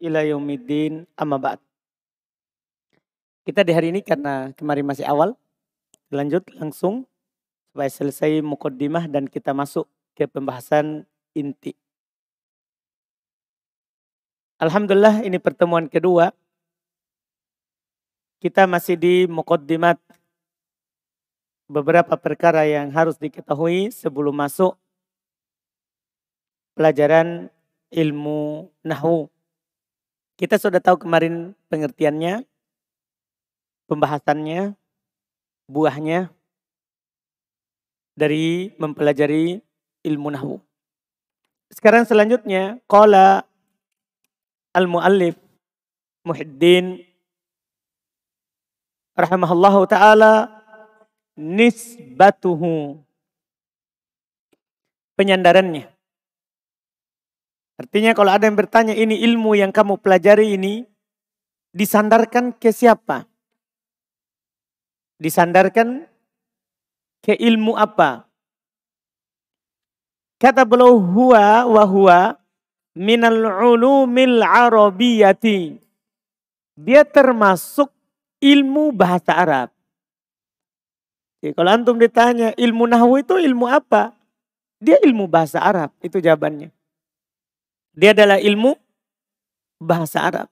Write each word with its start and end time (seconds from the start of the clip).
ila 0.00 0.24
yaumiddin 0.24 1.04
amma 1.16 1.38
ba'd. 1.40 1.60
Kita 3.46 3.62
di 3.62 3.70
hari 3.70 3.94
ini 3.94 4.02
karena 4.02 4.50
kemarin 4.58 4.82
masih 4.82 5.06
awal, 5.06 5.38
lanjut 6.10 6.42
langsung 6.58 7.06
supaya 7.70 7.92
selesai 7.92 8.42
mukaddimah 8.42 9.06
dan 9.06 9.30
kita 9.30 9.54
masuk 9.54 9.86
ke 10.16 10.26
pembahasan 10.26 11.04
inti. 11.36 11.76
Alhamdulillah 14.56 15.20
ini 15.20 15.36
pertemuan 15.36 15.84
kedua. 15.84 16.32
Kita 18.40 18.64
masih 18.64 18.96
di 18.96 19.14
mukaddimat 19.28 20.00
beberapa 21.68 22.16
perkara 22.16 22.64
yang 22.64 22.88
harus 22.88 23.20
diketahui 23.20 23.92
sebelum 23.92 24.32
masuk 24.32 24.72
pelajaran 26.72 27.52
ilmu 27.92 28.72
nahwu. 28.80 29.28
Kita 30.36 30.60
sudah 30.60 30.84
tahu 30.84 31.00
kemarin 31.00 31.56
pengertiannya, 31.72 32.44
pembahasannya, 33.88 34.76
buahnya 35.64 36.28
dari 38.12 38.76
mempelajari 38.76 39.64
ilmu 40.04 40.28
nahwu. 40.28 40.60
Sekarang 41.72 42.04
selanjutnya, 42.04 42.76
qala 42.84 43.48
al-muallif 44.76 45.40
Muhiddin 46.20 47.00
rahimahullahu 49.16 49.88
taala 49.88 50.52
nisbatuhu 51.32 53.00
penyandarannya 55.16 55.95
Artinya 57.76 58.16
kalau 58.16 58.32
ada 58.32 58.48
yang 58.48 58.56
bertanya 58.56 58.96
ini 58.96 59.20
ilmu 59.20 59.52
yang 59.52 59.68
kamu 59.68 60.00
pelajari 60.00 60.56
ini 60.56 60.88
disandarkan 61.76 62.56
ke 62.56 62.72
siapa? 62.72 63.28
Disandarkan 65.20 66.08
ke 67.20 67.36
ilmu 67.36 67.76
apa? 67.76 68.24
Kata 70.40 70.64
beliau 70.68 71.00
huwa 71.00 71.64
wa 71.68 71.84
huwa 71.84 72.20
minal 72.96 73.44
ulumil 73.60 74.40
arabiyati. 74.40 75.76
Dia 76.76 77.04
termasuk 77.04 77.88
ilmu 78.40 78.92
bahasa 78.92 79.32
Arab. 79.32 79.68
Jadi 81.40 81.52
kalau 81.56 81.72
antum 81.72 81.96
ditanya 81.96 82.52
ilmu 82.56 82.84
nahwu 82.84 83.20
itu 83.20 83.36
ilmu 83.40 83.64
apa? 83.68 84.12
Dia 84.76 85.00
ilmu 85.00 85.24
bahasa 85.24 85.60
Arab, 85.60 85.88
itu 86.04 86.20
jawabannya. 86.20 86.75
Dia 87.96 88.12
adalah 88.12 88.36
ilmu 88.36 88.76
bahasa 89.80 90.20
Arab. 90.20 90.48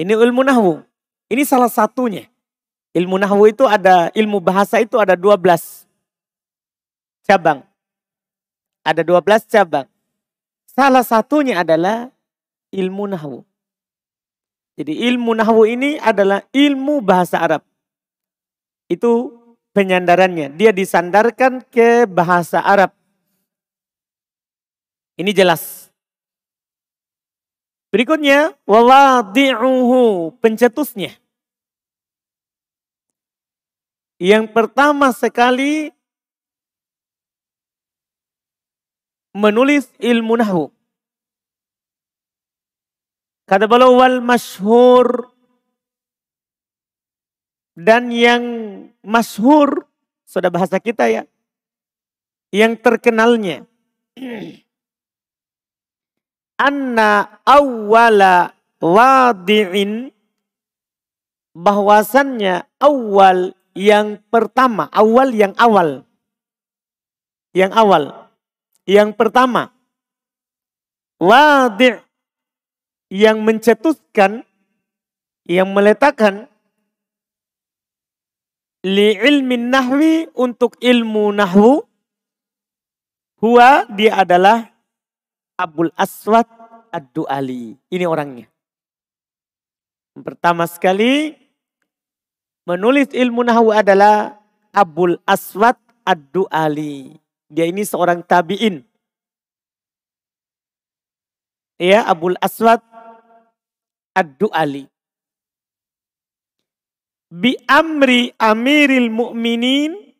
Ini 0.00 0.16
ilmu 0.16 0.40
nahwu. 0.40 0.80
Ini 1.28 1.44
salah 1.44 1.68
satunya. 1.68 2.26
Ilmu 2.96 3.20
nahwu 3.20 3.52
itu 3.52 3.68
ada, 3.68 4.08
ilmu 4.16 4.40
bahasa 4.40 4.80
itu 4.80 4.96
ada 4.96 5.14
12 5.14 5.84
cabang. 7.28 7.60
Ada 8.80 9.04
12 9.04 9.44
cabang. 9.44 9.86
Salah 10.64 11.04
satunya 11.04 11.60
adalah 11.60 12.08
ilmu 12.72 13.04
nahwu. 13.06 13.44
Jadi 14.74 15.06
ilmu 15.12 15.38
nahwu 15.38 15.68
ini 15.70 16.00
adalah 16.02 16.42
ilmu 16.50 16.98
bahasa 17.04 17.38
Arab. 17.38 17.62
Itu 18.90 19.38
penyandarannya. 19.76 20.56
Dia 20.56 20.74
disandarkan 20.74 21.62
ke 21.68 22.08
bahasa 22.10 22.58
Arab. 22.64 22.90
Ini 25.14 25.30
jelas. 25.30 25.83
Berikutnya, 27.94 28.50
wawadi'uhu, 28.66 30.34
pencetusnya. 30.42 31.14
Yang 34.18 34.50
pertama 34.50 35.14
sekali 35.14 35.94
menulis 39.30 39.86
ilmu 40.02 40.34
nahwu. 40.42 40.74
Kata 43.46 43.70
beliau 43.70 43.94
wal 43.94 44.18
masyhur 44.18 45.30
dan 47.78 48.10
yang 48.10 48.42
masyhur 49.06 49.86
sudah 50.26 50.50
bahasa 50.50 50.82
kita 50.82 51.06
ya. 51.06 51.22
Yang 52.50 52.82
terkenalnya 52.82 53.70
anna 56.60 57.40
awwala 57.46 58.54
wadi'in 58.82 60.10
bahwasannya 61.54 62.66
awal 62.82 63.54
yang 63.74 64.22
pertama, 64.30 64.86
awal 64.90 65.34
yang 65.34 65.54
awal. 65.58 66.06
Yang 67.54 67.72
awal. 67.74 68.04
Yang 68.86 69.10
pertama. 69.18 69.70
Wadi' 71.18 72.02
yang 73.14 73.42
mencetuskan, 73.46 74.42
yang 75.46 75.70
meletakkan 75.70 76.50
li 78.84 79.16
ilmi 79.16 79.56
nahwi 79.56 80.28
untuk 80.36 80.76
ilmu 80.76 81.32
nahwu 81.32 81.88
huwa 83.40 83.88
dia 83.88 84.20
adalah 84.20 84.73
Abul 85.54 85.90
Aswad 85.94 86.46
Ad-Du'ali. 86.90 87.78
Ini 87.90 88.04
orangnya. 88.06 88.50
Pertama 90.14 90.66
sekali 90.66 91.34
menulis 92.66 93.10
ilmu 93.10 93.42
nahwu 93.42 93.74
adalah 93.74 94.38
Abul 94.74 95.18
Aswad 95.26 95.78
Ad-Du'ali. 96.02 97.18
Dia 97.50 97.66
ini 97.70 97.86
seorang 97.86 98.22
tabi'in. 98.26 98.82
Ya, 101.78 102.06
Abul 102.06 102.38
Aswad 102.38 102.82
Ad-Du'ali. 104.14 104.86
Bi 107.34 107.58
amri 107.66 108.30
amiril 108.38 109.10
mu'minin. 109.10 110.14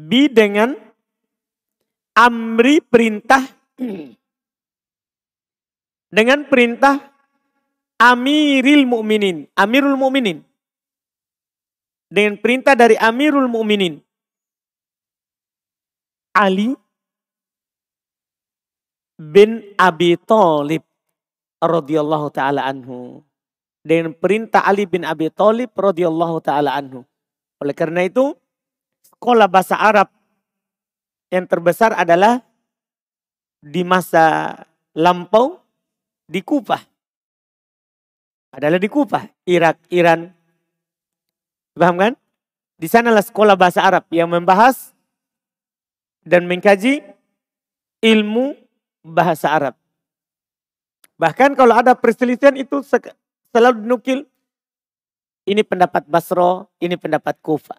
Bi 0.00 0.32
dengan 0.32 0.76
amri 2.16 2.80
perintah 2.84 3.44
dengan 6.10 6.44
perintah 6.44 6.98
Amiril 7.96 8.84
Mukminin, 8.84 9.46
Amirul 9.54 9.96
Mukminin. 9.96 10.42
Dengan 12.10 12.34
perintah 12.42 12.74
dari 12.74 12.98
Amirul 12.98 13.46
Mukminin. 13.46 14.02
Ali 16.34 16.74
bin 19.14 19.62
Abi 19.78 20.18
Thalib 20.18 20.82
radhiyallahu 21.62 22.26
taala 22.34 22.66
anhu. 22.66 23.22
Dengan 23.80 24.12
perintah 24.12 24.66
Ali 24.66 24.90
bin 24.90 25.06
Abi 25.06 25.30
Thalib 25.30 25.70
radhiyallahu 25.76 26.42
taala 26.42 26.74
anhu. 26.74 27.06
Oleh 27.60 27.76
karena 27.76 28.08
itu, 28.08 28.34
sekolah 29.12 29.46
bahasa 29.46 29.76
Arab 29.76 30.08
yang 31.30 31.46
terbesar 31.46 31.94
adalah 31.94 32.42
di 33.60 33.84
masa 33.84 34.56
lampau 34.96 35.60
di 36.30 36.40
Kufah. 36.46 36.78
Adalah 38.54 38.78
di 38.78 38.86
Kufah, 38.86 39.26
Irak, 39.50 39.82
Iran. 39.90 40.30
Paham 41.74 41.98
kan? 41.98 42.12
Di 42.78 42.86
sanalah 42.86 43.26
sekolah 43.26 43.58
bahasa 43.58 43.82
Arab 43.82 44.06
yang 44.14 44.30
membahas 44.30 44.94
dan 46.22 46.46
mengkaji 46.46 47.02
ilmu 47.98 48.54
bahasa 49.02 49.50
Arab. 49.50 49.74
Bahkan 51.20 51.52
kalau 51.58 51.76
ada 51.76 51.92
perselisihan 51.98 52.54
itu 52.56 52.80
selalu 53.52 53.84
dinukil. 53.84 54.20
Ini 55.44 55.66
pendapat 55.66 56.06
Basro, 56.06 56.70
ini 56.78 56.94
pendapat 56.94 57.40
Kufa. 57.42 57.74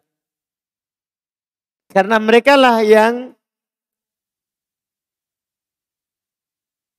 Karena 1.88 2.18
mereka 2.18 2.58
lah 2.58 2.84
yang 2.84 3.32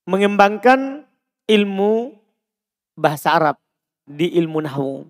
mengembangkan 0.07 1.03
ilmu 1.53 2.17
bahasa 2.97 3.33
Arab 3.37 3.57
di 4.05 4.33
ilmu 4.37 4.59
nahwu. 4.65 5.05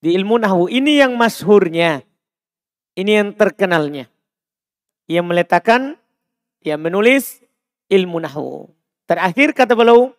Di 0.00 0.14
ilmu 0.14 0.38
nahwu 0.38 0.70
ini 0.70 1.02
yang 1.02 1.18
masyhurnya. 1.18 2.06
Ini 2.96 3.10
yang 3.22 3.30
terkenalnya. 3.36 4.08
Yang 5.06 5.26
meletakkan, 5.28 5.82
yang 6.64 6.80
menulis 6.80 7.44
ilmu 7.92 8.18
nahwu. 8.22 8.70
Terakhir 9.06 9.54
kata 9.54 9.78
beliau, 9.78 10.10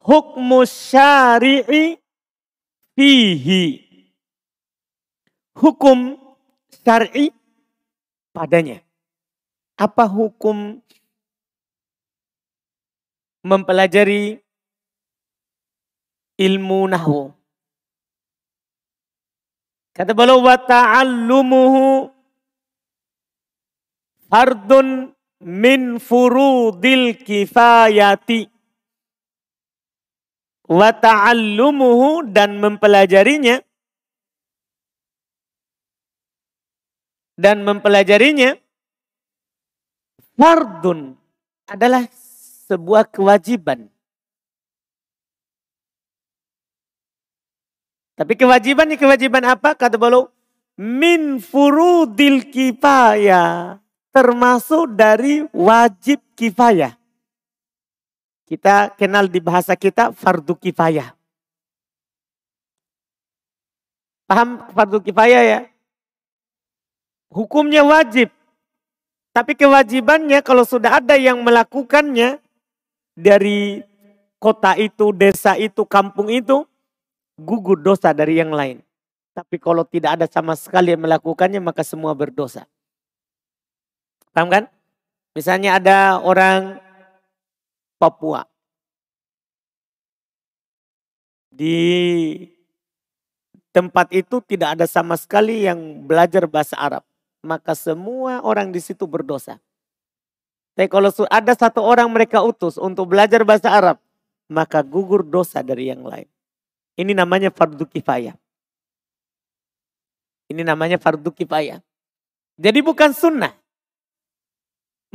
hukmu 0.00 0.64
syari'i 0.64 2.00
fihi. 2.96 3.64
Hukum 5.56 6.16
syar'i 6.84 7.32
padanya. 8.32 8.80
Apa 9.76 10.08
hukum 10.08 10.80
mempelajari 13.46 14.42
ilmu 16.34 16.90
nahwu. 16.90 17.30
Kata 19.94 20.12
beliau 20.12 20.42
wa 20.42 20.58
ta'allumuhu 20.58 22.10
fardun 24.26 25.14
min 25.46 26.02
furudil 26.02 27.16
kifayati. 27.22 28.50
Wa 30.66 30.90
ta'allumuhu 30.90 32.26
dan 32.34 32.58
mempelajarinya 32.58 33.62
dan 37.38 37.62
mempelajarinya 37.62 38.58
fardun 40.34 41.14
adalah 41.70 42.02
sebuah 42.66 43.06
kewajiban. 43.06 43.86
Tapi 48.16 48.32
kewajibannya 48.32 48.96
kewajiban 48.96 49.44
apa? 49.44 49.76
Kata 49.76 50.00
beliau, 50.00 50.32
min 50.80 51.38
furudil 51.38 52.48
kifayah. 52.48 53.78
Termasuk 54.10 54.96
dari 54.96 55.44
wajib 55.52 56.24
kifayah. 56.32 56.96
Kita 58.48 58.96
kenal 58.96 59.28
di 59.28 59.42
bahasa 59.42 59.76
kita 59.76 60.16
fardu 60.16 60.56
kifayah. 60.56 61.12
Paham 64.24 64.64
fardu 64.72 65.04
kifayah 65.04 65.42
ya? 65.44 65.60
Hukumnya 67.28 67.84
wajib. 67.84 68.32
Tapi 69.36 69.52
kewajibannya 69.52 70.40
kalau 70.40 70.64
sudah 70.64 71.04
ada 71.04 71.20
yang 71.20 71.44
melakukannya 71.44 72.40
dari 73.16 73.80
kota 74.36 74.76
itu, 74.76 75.10
desa 75.16 75.56
itu, 75.56 75.82
kampung 75.88 76.28
itu, 76.28 76.68
gugur 77.40 77.80
dosa 77.80 78.12
dari 78.12 78.38
yang 78.38 78.52
lain. 78.52 78.84
Tapi 79.32 79.56
kalau 79.60 79.84
tidak 79.84 80.20
ada 80.20 80.26
sama 80.28 80.56
sekali 80.56 80.92
yang 80.92 81.04
melakukannya 81.04 81.60
maka 81.60 81.84
semua 81.84 82.16
berdosa. 82.16 82.68
Paham 84.32 84.48
kan? 84.48 84.64
Misalnya 85.36 85.76
ada 85.76 86.20
orang 86.20 86.80
Papua. 87.96 88.44
Di 91.48 91.80
tempat 93.72 94.12
itu 94.12 94.44
tidak 94.44 94.76
ada 94.76 94.84
sama 94.88 95.16
sekali 95.16 95.64
yang 95.64 96.04
belajar 96.04 96.44
bahasa 96.44 96.76
Arab. 96.76 97.04
Maka 97.40 97.72
semua 97.72 98.44
orang 98.44 98.72
di 98.72 98.80
situ 98.80 99.08
berdosa. 99.08 99.60
Tapi 100.76 100.92
kalau 100.92 101.08
ada 101.32 101.52
satu 101.56 101.80
orang 101.80 102.04
mereka 102.12 102.44
utus 102.44 102.76
untuk 102.76 103.08
belajar 103.08 103.40
bahasa 103.48 103.72
Arab, 103.72 103.96
maka 104.44 104.84
gugur 104.84 105.24
dosa 105.24 105.64
dari 105.64 105.88
yang 105.88 106.04
lain. 106.04 106.28
Ini 107.00 107.16
namanya 107.16 107.48
fardu 107.48 107.88
kifayah. 107.88 108.36
Ini 110.52 110.62
namanya 110.62 111.00
fardu 111.00 111.32
kifayah. 111.32 111.80
Jadi 112.60 112.78
bukan 112.84 113.16
sunnah. 113.16 113.56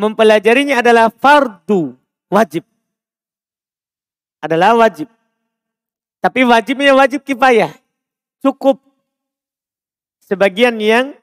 Mempelajarinya 0.01 0.81
adalah 0.81 1.13
fardu 1.13 1.93
wajib. 2.33 2.65
Adalah 4.41 4.73
wajib. 4.81 5.13
Tapi 6.25 6.41
wajibnya 6.41 6.97
wajib 6.97 7.21
kifayah. 7.21 7.69
Cukup 8.41 8.81
sebagian 10.25 10.73
yang 10.81 11.13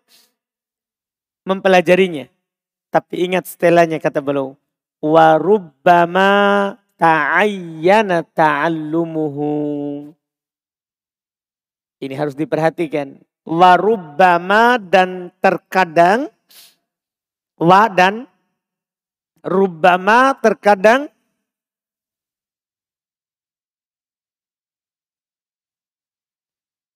mempelajarinya. 1.43 2.31
Tapi 2.89 3.29
ingat 3.29 3.45
setelahnya 3.45 4.01
kata 4.01 4.25
beliau. 4.25 4.57
Warubbama 5.05 6.31
ta'ayyana 6.97 8.25
ta'allumuhu. 8.33 9.53
Ini 12.01 12.15
harus 12.17 12.33
diperhatikan. 12.33 13.21
Warubbama 13.45 14.81
dan 14.81 15.29
terkadang. 15.39 16.33
Wa 17.61 17.93
dan 17.93 18.25
rubbama 19.45 20.33
terkadang. 20.41 21.13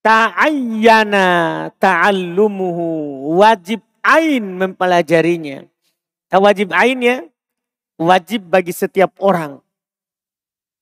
Ta'ayyana 0.03 1.27
ta'allumuhu. 1.77 2.89
Wajib 3.39 3.85
ain 4.03 4.57
mempelajarinya. 4.59 5.72
Wajib 6.33 6.73
ain 6.73 6.99
ya. 7.05 7.17
Wajib 8.01 8.49
bagi 8.49 8.73
setiap 8.73 9.13
orang. 9.21 9.61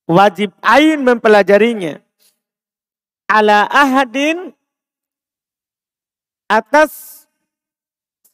Wajib 0.07 0.55
ain 0.63 1.03
mempelajarinya 1.03 1.99
ala 3.31 3.63
ahadin 3.71 4.51
atas 6.51 7.23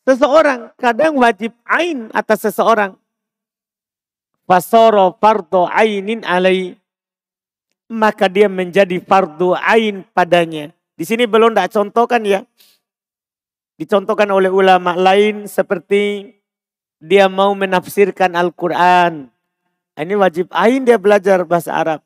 seseorang. 0.05 0.73
Kadang 0.77 1.17
wajib 1.21 1.53
ain 1.69 2.09
atas 2.13 2.49
seseorang. 2.49 2.97
Fasoro 4.49 5.13
fardo 5.21 5.69
ainin 5.69 6.25
alai. 6.25 6.73
Maka 7.87 8.27
dia 8.27 8.49
menjadi 8.49 8.99
fardu 8.99 9.53
ain 9.57 10.01
padanya. 10.11 10.73
Di 10.97 11.05
sini 11.05 11.29
belum 11.29 11.53
tidak 11.53 11.71
contohkan 11.71 12.25
ya. 12.25 12.41
Dicontohkan 13.77 14.27
oleh 14.33 14.49
ulama 14.49 14.97
lain 14.97 15.45
seperti 15.45 16.33
dia 16.97 17.29
mau 17.29 17.53
menafsirkan 17.53 18.33
Al-Quran. 18.33 19.29
Ini 19.97 20.13
wajib 20.13 20.49
ain 20.53 20.85
dia 20.85 21.01
belajar 21.01 21.41
bahasa 21.45 21.73
Arab. 21.73 21.99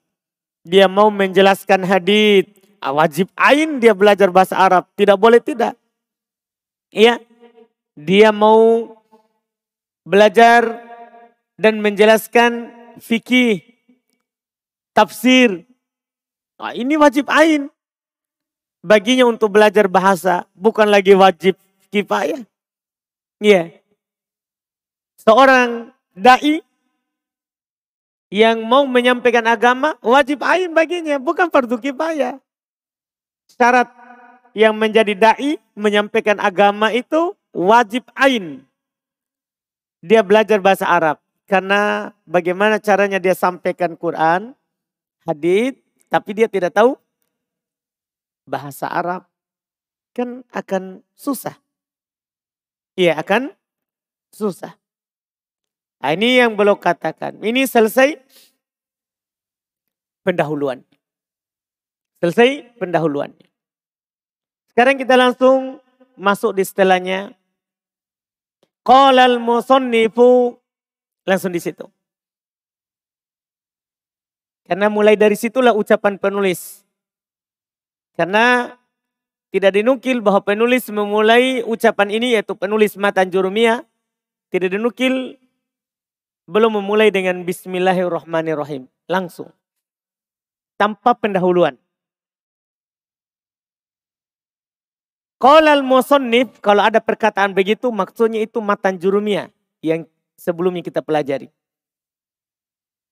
Dia 0.64 0.88
mau 0.88 1.12
menjelaskan 1.12 1.84
hadith 1.84 2.62
Ah, 2.82 2.98
wajib 2.98 3.30
ain 3.38 3.78
dia 3.78 3.94
belajar 3.94 4.34
bahasa 4.34 4.58
Arab. 4.58 4.90
Tidak 4.98 5.14
boleh 5.14 5.38
tidak. 5.38 5.78
Iya. 6.90 7.22
Dia 7.94 8.34
mau 8.34 8.90
belajar 10.02 10.82
dan 11.62 11.78
menjelaskan 11.78 12.74
fikih, 12.98 13.62
tafsir. 14.98 15.62
Nah, 16.58 16.74
ini 16.74 16.98
wajib 16.98 17.30
ain. 17.30 17.70
Baginya 18.82 19.30
untuk 19.30 19.54
belajar 19.54 19.86
bahasa, 19.86 20.50
bukan 20.58 20.90
lagi 20.90 21.14
wajib 21.14 21.54
kifayah. 21.94 22.42
Iya. 23.38 23.78
Seorang 25.22 25.94
dai 26.18 26.66
yang 28.34 28.66
mau 28.66 28.90
menyampaikan 28.90 29.46
agama 29.46 29.94
wajib 30.02 30.42
ain 30.42 30.74
baginya, 30.74 31.22
bukan 31.22 31.52
fardu 31.54 31.78
kifayah 31.78 32.42
syarat 33.54 33.92
yang 34.58 34.76
menjadi 34.76 35.14
dai 35.16 35.60
menyampaikan 35.76 36.40
agama 36.40 36.92
itu 36.92 37.36
wajib 37.56 38.08
ain. 38.16 38.64
Dia 40.02 40.26
belajar 40.26 40.58
bahasa 40.58 40.90
Arab 40.90 41.22
karena 41.46 42.12
bagaimana 42.26 42.82
caranya 42.82 43.22
dia 43.22 43.38
sampaikan 43.38 43.94
Quran, 43.94 44.58
hadis, 45.28 45.78
tapi 46.10 46.34
dia 46.34 46.50
tidak 46.50 46.74
tahu 46.74 46.98
bahasa 48.50 48.90
Arab 48.90 49.30
kan 50.12 50.42
akan 50.52 51.06
susah. 51.14 51.56
Iya 52.98 53.22
akan 53.22 53.54
susah. 54.34 54.81
Nah, 56.02 56.18
ini 56.18 56.42
yang 56.42 56.58
belum 56.58 56.82
katakan. 56.82 57.38
Ini 57.38 57.70
selesai 57.70 58.18
pendahuluan. 60.26 60.82
Selesai 62.18 62.78
pendahuluannya. 62.82 63.50
Sekarang 64.74 64.98
kita 64.98 65.14
langsung 65.14 65.78
masuk 66.18 66.58
di 66.58 66.66
setelahnya. 66.66 67.38
Qolal 68.82 69.38
musannifu 69.38 70.58
langsung 71.22 71.54
di 71.54 71.62
situ. 71.62 71.86
Karena 74.66 74.90
mulai 74.90 75.14
dari 75.14 75.38
situlah 75.38 75.78
ucapan 75.78 76.18
penulis. 76.18 76.82
Karena 78.18 78.74
tidak 79.52 79.76
dinukil 79.76 80.24
bahwa 80.24 80.42
penulis 80.42 80.88
memulai 80.90 81.62
ucapan 81.62 82.10
ini 82.10 82.40
yaitu 82.40 82.58
penulis 82.58 82.98
matan 82.98 83.30
jurumiyah. 83.30 83.86
Tidak 84.50 84.72
dinukil 84.72 85.41
belum 86.50 86.82
memulai 86.82 87.14
dengan 87.14 87.42
bismillahirrahmanirrahim. 87.46 88.90
Langsung. 89.10 89.52
Tanpa 90.80 91.14
pendahuluan. 91.14 91.78
Kolal 95.42 95.82
musonnif, 95.82 96.62
kalau 96.62 96.86
ada 96.86 97.02
perkataan 97.02 97.58
begitu 97.58 97.90
maksudnya 97.90 98.46
itu 98.46 98.62
matan 98.62 99.02
jurumia 99.02 99.50
yang 99.82 100.06
sebelumnya 100.38 100.86
kita 100.86 101.02
pelajari. 101.02 101.50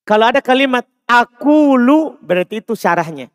Kalau 0.05 0.29
ada 0.29 0.41
kalimat 0.41 0.86
aku 1.09 1.74
lu 1.77 2.17
berarti 2.21 2.62
itu 2.62 2.77
syarahnya. 2.77 3.33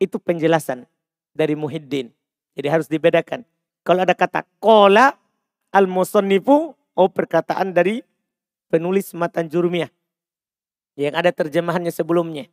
Itu 0.00 0.16
penjelasan 0.16 0.88
dari 1.36 1.52
Muhyiddin. 1.52 2.08
Jadi 2.56 2.68
harus 2.68 2.88
dibedakan. 2.88 3.44
Kalau 3.84 4.04
ada 4.04 4.16
kata 4.16 4.44
kola 4.60 5.16
al 5.72 5.84
musonnifu, 5.84 6.72
oh 6.76 7.08
perkataan 7.12 7.72
dari 7.76 8.00
penulis 8.70 9.10
matan 9.12 9.50
jurumiyah. 9.50 9.90
Yang 10.94 11.14
ada 11.18 11.30
terjemahannya 11.34 11.90
sebelumnya. 11.90 12.46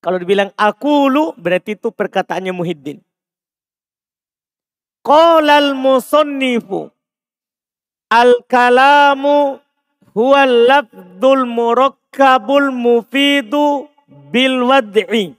Kalau 0.00 0.16
dibilang 0.16 0.50
akulu 0.56 1.36
berarti 1.36 1.76
itu 1.76 1.92
perkataannya 1.92 2.52
Muhyiddin. 2.56 2.98
Qolal 5.04 5.78
musannifu 5.78 6.90
al-kalamu 8.10 9.62
huwa 10.16 10.42
lafdul 10.46 11.46
murakkabul 11.46 12.74
mufidu 12.74 13.86
bil 14.06 14.66
wad'i. 14.66 15.36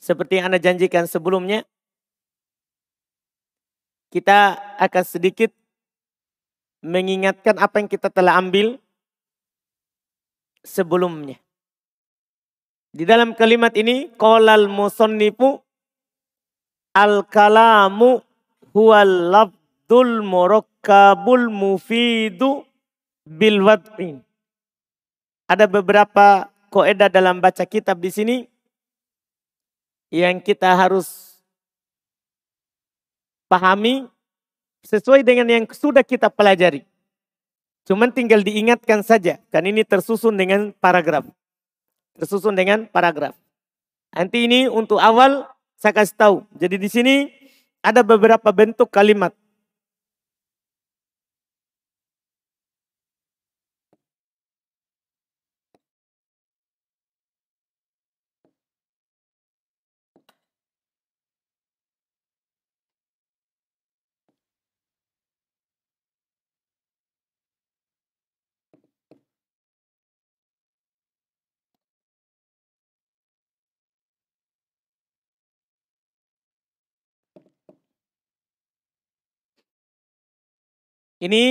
Seperti 0.00 0.40
yang 0.40 0.48
Anda 0.48 0.60
janjikan 0.60 1.04
sebelumnya, 1.04 1.68
kita 4.08 4.56
akan 4.80 5.04
sedikit 5.04 5.52
mengingatkan 6.80 7.56
apa 7.60 7.80
yang 7.80 7.88
kita 7.88 8.08
telah 8.08 8.40
ambil 8.40 8.80
sebelumnya. 10.64 11.36
Di 12.90 13.06
dalam 13.06 13.38
kalimat 13.38 13.70
ini, 13.78 14.10
kolal 14.18 14.66
musonnifu 14.66 15.62
al-kalamu 16.90 18.18
huwal 18.74 19.14
labdul 19.30 20.26
murakkabul 20.26 21.46
mufidu 21.52 22.66
bil 23.22 23.62
wad'i. 23.62 24.18
Ada 25.46 25.70
beberapa 25.70 26.50
koedah 26.70 27.10
dalam 27.10 27.38
baca 27.38 27.62
kitab 27.66 27.98
di 28.02 28.10
sini 28.10 28.36
yang 30.10 30.42
kita 30.42 30.74
harus 30.74 31.38
pahami 33.46 34.06
sesuai 34.86 35.24
dengan 35.26 35.48
yang 35.48 35.64
sudah 35.68 36.04
kita 36.04 36.28
pelajari. 36.32 36.86
Cuman 37.88 38.12
tinggal 38.12 38.44
diingatkan 38.44 39.02
saja, 39.02 39.40
kan 39.50 39.64
ini 39.66 39.82
tersusun 39.82 40.36
dengan 40.36 40.70
paragraf 40.78 41.26
tersusun 42.20 42.52
dengan 42.52 42.84
paragraf. 42.84 43.32
Nanti 44.12 44.44
ini 44.44 44.68
untuk 44.68 45.00
awal 45.00 45.48
saya 45.80 45.96
kasih 45.96 46.16
tahu. 46.20 46.36
Jadi 46.60 46.76
di 46.76 46.88
sini 46.92 47.14
ada 47.80 48.04
beberapa 48.04 48.52
bentuk 48.52 48.92
kalimat. 48.92 49.32
Ini 81.20 81.44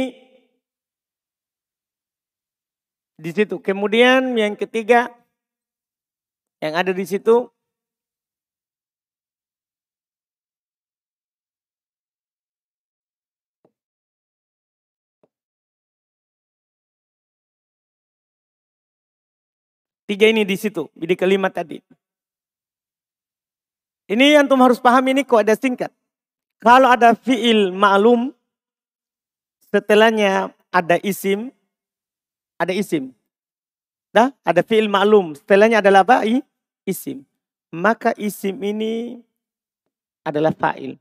di 3.19 3.31
situ. 3.31 3.61
Kemudian 3.61 4.33
yang 4.33 4.57
ketiga 4.57 5.13
yang 6.59 6.73
ada 6.73 6.91
di 6.91 7.05
situ 7.05 7.47
Tiga 20.09 20.25
ini 20.25 20.41
di 20.41 20.57
situ, 20.57 20.89
di 20.97 21.13
kalimat 21.13 21.53
tadi. 21.53 21.77
Ini 24.09 24.41
antum 24.41 24.57
harus 24.65 24.81
paham 24.81 25.05
ini 25.13 25.21
kok 25.21 25.45
ada 25.45 25.53
singkat. 25.53 25.93
Kalau 26.57 26.89
ada 26.89 27.13
fiil 27.13 27.69
ma'lum, 27.69 28.33
setelahnya 29.69 30.53
ada 30.69 30.97
isim, 31.01 31.49
ada 32.57 32.73
isim. 32.73 33.13
Dah, 34.09 34.33
ada 34.41 34.65
fi'il 34.65 34.89
ma'lum. 34.89 35.37
Setelahnya 35.37 35.85
adalah 35.85 36.01
apa? 36.01 36.25
Isim. 36.85 37.21
Maka 37.69 38.17
isim 38.17 38.57
ini 38.65 39.21
adalah 40.25 40.49
fa'il. 40.49 40.97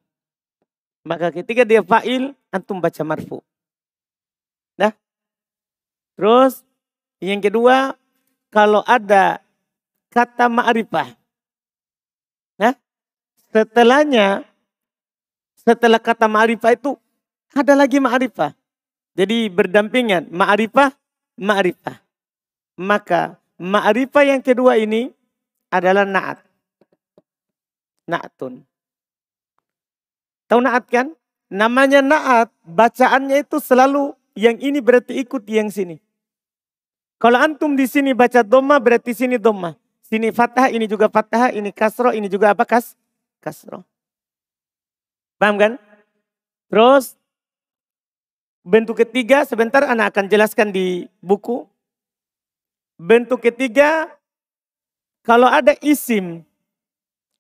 Maka 1.09 1.33
ketika 1.33 1.65
dia 1.65 1.81
fa'il, 1.81 2.37
antum 2.53 2.77
baca 2.77 3.01
marfu. 3.01 3.41
Dah. 4.77 4.93
Terus 6.21 6.61
yang 7.25 7.41
kedua, 7.41 7.97
kalau 8.53 8.85
ada 8.85 9.41
kata 10.13 10.53
ma'rifah. 10.53 11.17
Nah, 12.61 12.77
setelahnya, 13.49 14.45
setelah 15.57 15.97
kata 15.97 16.29
ma'rifah 16.29 16.77
itu 16.77 17.01
ada 17.55 17.73
lagi 17.77 18.01
ma'rifah. 18.01 18.53
Jadi 19.19 19.51
berdampingan 19.51 20.31
ma'rifah, 20.31 20.95
ma'rifah. 21.41 21.99
Maka 22.79 23.37
ma'rifah 23.59 24.25
yang 24.25 24.43
kedua 24.45 24.79
ini 24.79 25.11
adalah 25.69 26.07
na'at. 26.07 26.39
Na'atun. 28.09 28.63
Tahu 30.49 30.61
na'at 30.65 30.85
kan? 30.89 31.13
Namanya 31.51 32.01
na'at, 32.05 32.49
bacaannya 32.65 33.43
itu 33.43 33.59
selalu 33.61 34.15
yang 34.39 34.57
ini 34.63 34.79
berarti 34.79 35.19
ikut 35.19 35.43
yang 35.51 35.69
sini. 35.69 35.99
Kalau 37.19 37.43
antum 37.43 37.75
di 37.75 37.91
sini 37.91 38.15
baca 38.15 38.47
doma 38.47 38.79
berarti 38.79 39.11
sini 39.11 39.43
doma. 39.43 39.75
Sini 40.07 40.31
fathah, 40.31 40.71
ini 40.71 40.87
juga 40.87 41.11
fathah, 41.11 41.51
ini 41.53 41.75
kasro, 41.75 42.15
ini 42.15 42.31
juga 42.31 42.55
apa 42.55 42.63
kas? 42.65 42.95
Kasro. 43.43 43.83
Paham 45.37 45.59
kan? 45.59 45.73
Terus 46.71 47.18
Bentuk 48.67 48.99
ketiga 48.99 49.47
sebentar 49.47 49.87
anak 49.87 50.15
akan 50.15 50.27
jelaskan 50.27 50.75
di 50.75 51.07
buku. 51.23 51.67
Bentuk 52.99 53.39
ketiga 53.39 54.11
kalau 55.23 55.47
ada 55.47 55.77
isim 55.85 56.43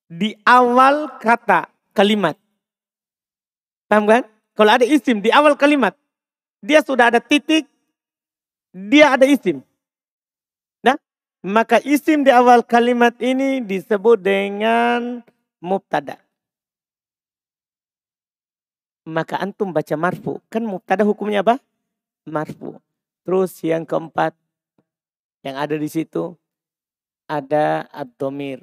di 0.06 0.38
awal 0.46 1.18
kata 1.18 1.66
kalimat. 1.90 2.38
Paham 3.90 4.06
kan? 4.06 4.22
Kalau 4.54 4.70
ada 4.75 4.87
isim 4.87 5.18
di 5.18 5.30
awal 5.34 5.54
kalimat, 5.58 5.94
dia 6.62 6.82
sudah 6.82 7.10
ada 7.10 7.18
titik, 7.22 7.66
dia 8.70 9.14
ada 9.14 9.26
isim. 9.26 9.62
Nah, 10.82 10.98
maka 11.42 11.82
isim 11.82 12.22
di 12.22 12.30
awal 12.30 12.62
kalimat 12.62 13.14
ini 13.18 13.62
disebut 13.62 14.18
dengan 14.22 15.22
mubtada 15.58 16.27
maka 19.08 19.40
antum 19.40 19.72
baca 19.72 19.96
marfu. 19.96 20.36
Kan 20.52 20.68
mubtada 20.68 21.00
hukumnya 21.08 21.40
apa? 21.40 21.56
Marfu. 22.28 22.76
Terus 23.24 23.56
yang 23.64 23.88
keempat 23.88 24.36
yang 25.40 25.56
ada 25.56 25.72
di 25.80 25.88
situ 25.88 26.36
ada 27.24 27.88
ad-domir. 27.88 28.60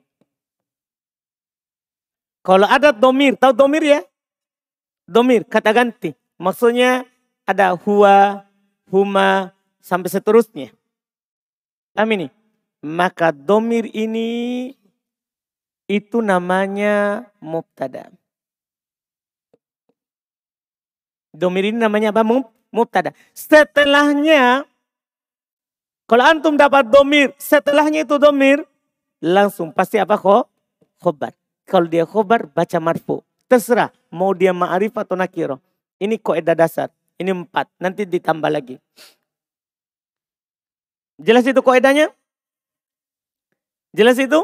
Kalau 2.45 2.69
ada 2.69 2.93
domir, 2.93 3.33
tahu 3.33 3.57
domir 3.57 3.81
ya? 3.81 4.01
Domir, 5.09 5.41
kata 5.49 5.73
ganti. 5.73 6.13
Maksudnya 6.37 7.09
ada 7.41 7.73
huwa, 7.73 8.45
huma, 8.89 9.49
sampai 9.81 10.13
seterusnya. 10.13 10.69
Paham 11.97 12.09
ini? 12.13 12.27
Maka 12.85 13.33
domir 13.33 13.89
ini 13.93 14.73
itu 15.89 16.21
namanya 16.21 17.25
mubtada. 17.41 18.13
Domir 21.35 21.67
ini 21.67 21.77
namanya 21.77 22.15
apa? 22.15 22.23
Mubtada. 22.71 23.11
Setelahnya, 23.35 24.63
kalau 26.07 26.23
antum 26.23 26.55
dapat 26.55 26.87
domir, 26.87 27.35
setelahnya 27.35 28.07
itu 28.07 28.15
domir, 28.15 28.63
langsung 29.19 29.75
pasti 29.75 29.99
apa 29.99 30.15
kok? 30.15 30.47
Khobar. 31.03 31.35
Kalau 31.67 31.89
dia 31.89 32.07
khobar, 32.07 32.47
baca 32.47 32.77
marfu. 32.79 33.19
Terserah, 33.51 33.91
mau 34.13 34.31
dia 34.31 34.55
ma'arif 34.55 34.95
atau 34.95 35.17
nakiro. 35.17 35.59
Ini 35.99 36.17
koedah 36.21 36.55
dasar. 36.55 36.89
Ini 37.17 37.31
empat, 37.31 37.71
nanti 37.79 38.05
ditambah 38.05 38.49
lagi. 38.51 38.77
Jelas 41.15 41.47
itu 41.47 41.59
koedahnya? 41.63 42.11
Jelas 43.95 44.19
itu? 44.19 44.39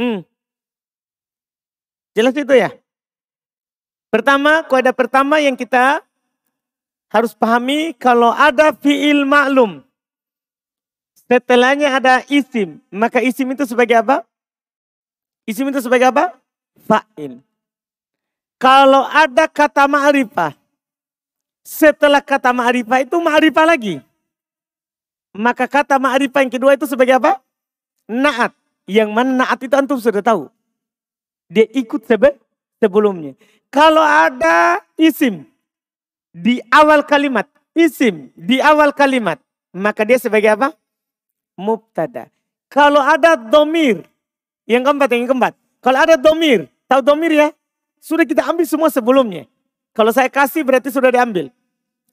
Hmm. 0.00 0.24
Jelas 2.16 2.34
itu 2.34 2.54
ya? 2.56 2.72
Pertama, 4.14 4.62
kaidah 4.62 4.94
pertama 4.94 5.42
yang 5.42 5.58
kita 5.58 5.98
harus 7.10 7.34
pahami 7.34 7.90
kalau 7.98 8.30
ada 8.30 8.70
fiil 8.70 9.26
maklum. 9.26 9.82
Setelahnya 11.26 11.98
ada 11.98 12.22
isim. 12.30 12.78
Maka 12.94 13.18
isim 13.18 13.50
itu 13.50 13.66
sebagai 13.66 13.98
apa? 13.98 14.22
Isim 15.50 15.66
itu 15.66 15.82
sebagai 15.82 16.14
apa? 16.14 16.30
Fa'il. 16.86 17.42
Kalau 18.62 19.02
ada 19.10 19.50
kata 19.50 19.90
ma'rifah. 19.90 20.54
Setelah 21.66 22.22
kata 22.22 22.54
ma'rifah 22.54 23.02
itu 23.02 23.18
ma'rifah 23.18 23.66
lagi. 23.66 23.98
Maka 25.34 25.66
kata 25.66 25.98
ma'rifah 25.98 26.46
yang 26.46 26.54
kedua 26.54 26.78
itu 26.78 26.86
sebagai 26.86 27.18
apa? 27.18 27.42
Naat. 28.06 28.54
Yang 28.86 29.10
mana 29.10 29.42
naat 29.42 29.58
itu 29.58 29.74
antum 29.74 29.98
sudah 29.98 30.22
tahu. 30.22 30.46
Dia 31.50 31.66
ikut 31.74 32.06
sebe 32.06 32.38
sebelumnya. 32.78 33.34
Kalau 33.74 34.06
ada 34.06 34.78
isim 34.94 35.42
di 36.30 36.62
awal 36.70 37.02
kalimat. 37.02 37.50
Isim 37.74 38.30
di 38.38 38.62
awal 38.62 38.94
kalimat. 38.94 39.42
Maka 39.74 40.06
dia 40.06 40.14
sebagai 40.14 40.54
apa? 40.54 40.70
Mubtada. 41.58 42.30
Kalau 42.70 43.02
ada 43.02 43.34
domir. 43.34 44.06
Yang 44.70 44.86
keempat, 44.86 45.08
yang 45.10 45.26
keempat. 45.26 45.52
Kalau 45.82 45.98
ada 45.98 46.14
domir. 46.14 46.70
Tahu 46.86 47.02
domir 47.02 47.34
ya? 47.34 47.50
Sudah 47.98 48.22
kita 48.22 48.46
ambil 48.46 48.62
semua 48.62 48.94
sebelumnya. 48.94 49.50
Kalau 49.90 50.14
saya 50.14 50.30
kasih 50.30 50.62
berarti 50.62 50.94
sudah 50.94 51.10
diambil. 51.10 51.50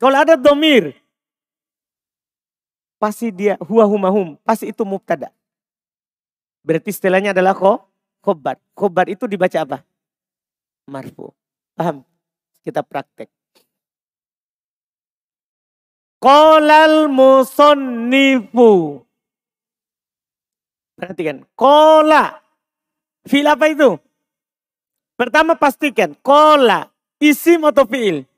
Kalau 0.02 0.18
ada 0.18 0.34
domir. 0.34 0.98
Pasti 2.98 3.30
dia 3.30 3.54
huwa 3.62 3.86
humahum. 3.86 4.34
Pasti 4.42 4.74
itu 4.74 4.82
mubtada. 4.82 5.30
Berarti 6.66 6.90
istilahnya 6.90 7.38
adalah 7.38 7.54
ko, 7.54 7.86
khobar. 8.26 8.58
Khobar 8.74 9.14
itu 9.14 9.30
dibaca 9.30 9.62
apa? 9.62 9.78
Marfu. 10.90 11.30
Paham? 11.82 12.06
Kita 12.62 12.86
praktek. 12.86 13.26
Kolal 16.22 17.10
musonnifu. 17.10 19.02
Perhatikan. 20.94 21.42
Kola. 21.58 22.38
Fil 23.26 23.50
apa 23.50 23.66
itu? 23.74 23.98
Pertama 25.18 25.58
pastikan. 25.58 26.14
Kola. 26.22 26.86
Isim 27.18 27.66
atau 27.66 27.90
fiil? 27.90 28.30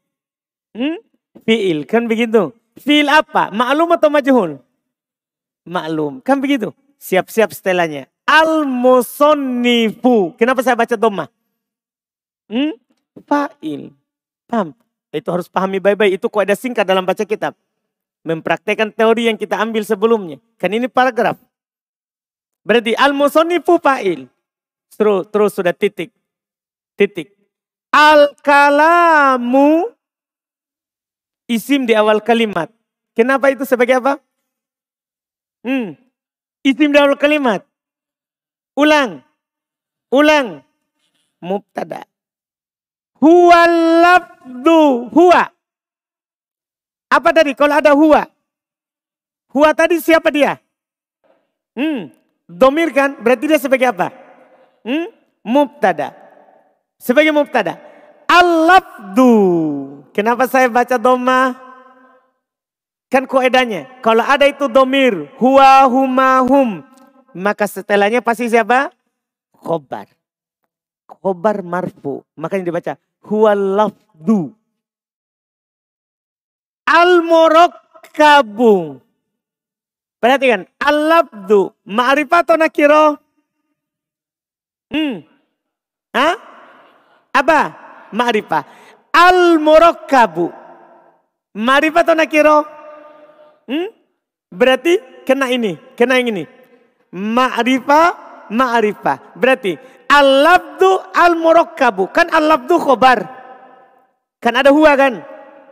Hmm? 0.72 1.04
Fiil. 1.44 1.84
Kan 1.84 2.08
begitu. 2.08 2.56
Fiil 2.80 3.12
apa? 3.12 3.52
Maklum 3.52 3.92
atau 3.92 4.08
majhul? 4.08 4.64
Maklum. 5.68 6.24
Kan 6.24 6.40
begitu. 6.40 6.72
Siap-siap 6.96 7.52
setelahnya. 7.52 8.08
Al-musonnifu. 8.24 8.80
Kenapa 10.40 10.64
saya 10.64 10.80
baca 10.80 10.96
doma? 10.96 11.28
Hmm? 12.48 12.80
Fa'il. 13.22 13.94
Paham? 14.50 14.74
Itu 15.14 15.30
harus 15.30 15.46
pahami 15.46 15.78
baik-baik. 15.78 16.18
Itu 16.18 16.26
kok 16.30 16.42
ada 16.42 16.58
singkat 16.58 16.86
dalam 16.86 17.06
baca 17.06 17.22
kitab. 17.22 17.54
Mempraktekkan 18.26 18.90
teori 18.90 19.30
yang 19.30 19.38
kita 19.38 19.60
ambil 19.62 19.86
sebelumnya. 19.86 20.42
Kan 20.58 20.74
ini 20.74 20.90
paragraf. 20.90 21.38
Berarti 22.66 22.96
al-musonnifu 22.98 23.78
fa'il. 23.78 24.26
Terus, 24.96 25.28
terus 25.30 25.52
sudah 25.54 25.76
titik. 25.76 26.10
Titik. 26.98 27.36
Al-kalamu 27.94 29.92
isim 31.46 31.86
di 31.86 31.94
awal 31.94 32.24
kalimat. 32.24 32.72
Kenapa 33.14 33.54
itu 33.54 33.68
sebagai 33.70 34.02
apa? 34.02 34.18
Hmm. 35.62 35.94
Isim 36.66 36.90
di 36.90 36.98
awal 36.98 37.20
kalimat. 37.20 37.62
Ulang. 38.74 39.22
Ulang. 40.10 40.66
Mubtada. 41.44 42.08
Huwa 43.24 43.62
labdu. 44.04 45.08
Huwa. 45.08 45.48
Apa 47.08 47.30
tadi? 47.32 47.56
Kalau 47.56 47.80
ada 47.80 47.96
huwa. 47.96 48.28
Huwa 49.48 49.72
tadi 49.72 50.04
siapa 50.04 50.28
dia? 50.28 50.60
Hmm. 51.72 52.12
Domir 52.52 52.92
kan? 52.92 53.16
Berarti 53.16 53.48
dia 53.48 53.56
sebagai 53.64 53.88
apa? 53.88 54.12
Hmm? 54.84 55.08
Mubtada. 55.40 56.12
Sebagai 57.00 57.32
mubtada. 57.32 57.80
Al-labdu. 58.28 59.32
Kenapa 60.12 60.44
saya 60.52 60.68
baca 60.68 61.00
doma? 61.00 61.56
Kan 63.08 63.24
koedanya. 63.24 63.88
Kalau 64.04 64.28
ada 64.28 64.52
itu 64.52 64.68
domir. 64.68 65.32
Huwa 65.40 65.88
huma 65.88 66.44
hum. 66.44 66.84
Maka 67.32 67.72
setelahnya 67.72 68.20
pasti 68.20 68.52
siapa? 68.52 68.92
Khobar. 69.56 70.12
Khobar 71.08 71.64
marfu. 71.64 72.20
Makanya 72.36 72.68
dibaca 72.68 72.94
huwalafdu. 73.24 74.54
Al-murakkabu. 76.88 78.74
Perhatikan. 80.20 80.68
Al-labdu. 80.80 81.74
Ma'rifat 81.88 82.48
atau 82.48 82.58
nakiro? 82.60 83.18
Hmm. 84.94 85.26
Hah? 86.14 86.36
Apa? 87.34 87.60
Ma'rifah. 88.14 88.64
Al-murakkabu. 89.10 90.52
Ma'rifat 91.58 92.06
atau 92.06 92.16
nakiro? 92.16 92.58
Hmm? 93.66 93.90
Berarti 94.54 95.26
kena 95.26 95.50
ini. 95.50 95.80
Kena 95.98 96.22
yang 96.22 96.30
ini 96.30 96.44
ma'rifah, 97.14 98.08
ma'rifah. 98.50 99.38
Berarti 99.38 99.78
al-labdu 100.14 101.02
al-murakkabu. 101.18 102.14
Kan 102.14 102.30
al-labdu 102.30 102.78
khobar. 102.78 103.26
Kan 104.38 104.54
ada 104.54 104.70
huwa 104.70 104.94
kan? 104.94 105.26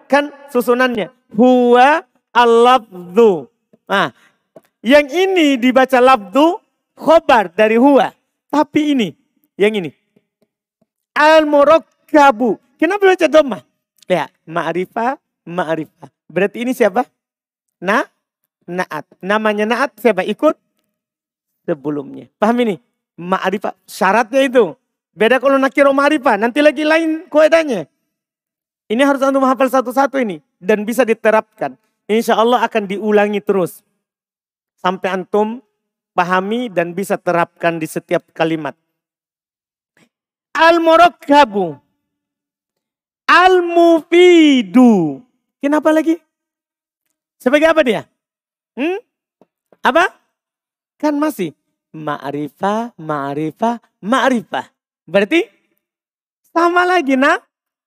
Kan 0.10 0.34
susunannya. 0.50 1.14
Huwa 1.38 2.02
al-labdu. 2.34 3.46
Nah, 3.86 4.10
yang 4.82 5.06
ini 5.06 5.62
dibaca 5.62 6.02
labdu 6.02 6.58
khobar 6.98 7.54
dari 7.54 7.78
huwa. 7.78 8.10
Tapi 8.52 8.98
ini, 8.98 9.10
yang 9.56 9.78
ini. 9.78 9.94
Al-murakkabu. 11.16 12.58
Kenapa 12.82 13.04
baca 13.06 13.28
doma? 13.30 13.60
Ya, 14.10 14.28
ma'rifah, 14.44 15.16
ma'rifah. 15.48 16.10
Berarti 16.28 16.66
ini 16.66 16.76
siapa? 16.76 17.06
Na, 17.80 18.04
naat. 18.68 19.08
Namanya 19.24 19.64
naat 19.64 19.96
siapa? 20.02 20.26
Ikut 20.26 20.58
sebelumnya. 21.64 22.28
Paham 22.42 22.58
ini? 22.66 22.76
Ma'rifah. 23.22 23.78
Syaratnya 23.86 24.42
itu. 24.50 24.74
Beda 25.14 25.38
kalau 25.38 25.62
nakiro 25.62 25.94
ma'rifah. 25.94 26.42
Nanti 26.42 26.58
lagi 26.66 26.82
lain 26.82 27.30
koedanya. 27.30 27.86
Ini 28.90 29.06
harus 29.06 29.22
antum 29.22 29.46
hafal 29.46 29.70
satu-satu 29.70 30.18
ini. 30.18 30.42
Dan 30.58 30.82
bisa 30.90 31.06
diterapkan. 31.06 31.78
Insya 32.10 32.42
Allah 32.42 32.66
akan 32.66 32.90
diulangi 32.90 33.38
terus. 33.46 33.86
Sampai 34.82 35.14
antum 35.14 35.62
pahami 36.18 36.74
dan 36.74 36.98
bisa 36.98 37.14
terapkan 37.22 37.78
di 37.78 37.86
setiap 37.86 38.26
kalimat. 38.34 38.74
Al-murakkabu. 40.58 41.78
Al-mufidu. 43.30 45.22
Kenapa 45.62 45.94
lagi? 45.94 46.18
Sebagai 47.38 47.70
apa 47.70 47.86
dia? 47.86 48.10
Hmm? 48.74 48.98
Apa? 49.86 50.10
Kan 50.98 51.16
masih 51.22 51.54
ma'rifah, 51.92 52.96
ma'rifah, 52.96 53.80
ma'rifah. 54.04 54.66
Berarti 55.08 55.48
sama 56.52 56.88
lagi 56.88 57.16
na, 57.20 57.40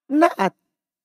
naat. 0.09 0.53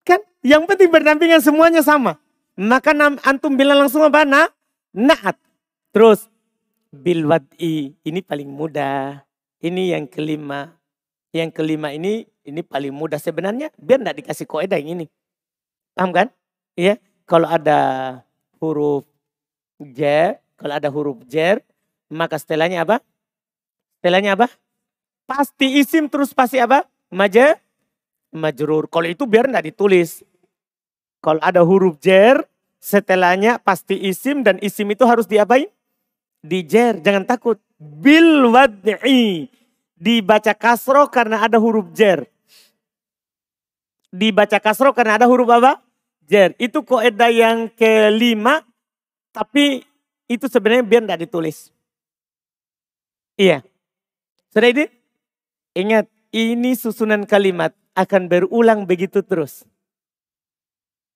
Kan 0.04 0.24
yang 0.44 0.64
penting 0.68 0.92
berdampingan 0.92 1.44
semuanya 1.44 1.84
sama. 1.84 2.20
Maka 2.60 2.92
antum 3.24 3.56
bilang 3.56 3.80
langsung 3.80 4.04
apa? 4.04 4.28
Na, 4.28 4.52
naat. 4.92 5.40
Terus 5.96 6.28
bil 6.92 7.28
wad'i 7.28 7.96
ini 8.04 8.20
paling 8.20 8.52
mudah. 8.52 9.24
Ini 9.60 9.96
yang 9.96 10.06
kelima. 10.08 10.76
Yang 11.32 11.62
kelima 11.62 11.94
ini 11.94 12.26
ini 12.44 12.62
paling 12.66 12.92
mudah 12.92 13.22
sebenarnya 13.22 13.70
biar 13.78 14.02
tidak 14.02 14.18
dikasih 14.24 14.46
koedah 14.50 14.80
yang 14.82 15.00
ini. 15.00 15.06
Paham 15.94 16.12
kan? 16.12 16.28
Iya. 16.76 16.98
Kalau 17.30 17.46
ada 17.46 17.80
huruf 18.58 19.06
jer, 19.78 20.42
kalau 20.58 20.74
ada 20.74 20.90
huruf 20.90 21.22
jer, 21.30 21.62
maka 22.10 22.42
setelahnya 22.42 22.84
apa? 22.84 23.00
Setelahnya 24.02 24.34
apa? 24.36 24.50
Pasti 25.30 25.78
isim 25.78 26.10
terus 26.10 26.34
pasti 26.34 26.58
apa? 26.58 26.90
Maja, 27.14 27.58
majrur. 28.34 28.90
Kalau 28.90 29.06
itu 29.06 29.30
biar 29.30 29.50
enggak 29.50 29.70
ditulis. 29.70 30.26
Kalau 31.22 31.42
ada 31.42 31.62
huruf 31.62 32.02
jer, 32.02 32.42
setelahnya 32.82 33.62
pasti 33.62 33.96
isim 34.10 34.42
dan 34.42 34.58
isim 34.60 34.90
itu 34.90 35.06
harus 35.06 35.30
diapain? 35.30 35.70
Dijer, 36.40 37.04
jangan 37.04 37.28
takut. 37.28 37.60
Bil 37.78 38.48
wad'i. 38.50 39.52
Dibaca 40.00 40.56
kasro 40.56 41.12
karena 41.12 41.44
ada 41.44 41.60
huruf 41.60 41.92
jer. 41.92 42.24
Dibaca 44.10 44.58
kasro 44.58 44.96
karena 44.96 45.20
ada 45.20 45.28
huruf 45.28 45.52
apa? 45.52 45.84
Jer. 46.24 46.56
Itu 46.56 46.88
koedah 46.88 47.30
yang 47.30 47.68
kelima, 47.76 48.64
tapi 49.36 49.84
itu 50.32 50.46
sebenarnya 50.48 50.86
biar 50.88 51.04
tidak 51.04 51.22
ditulis. 51.28 51.70
Iya. 53.40 53.64
Sudah 54.52 54.68
ini? 54.68 54.86
Ingat, 55.72 56.12
ini 56.36 56.76
susunan 56.76 57.24
kalimat 57.24 57.72
akan 57.96 58.28
berulang 58.28 58.84
begitu 58.84 59.24
terus. 59.24 59.64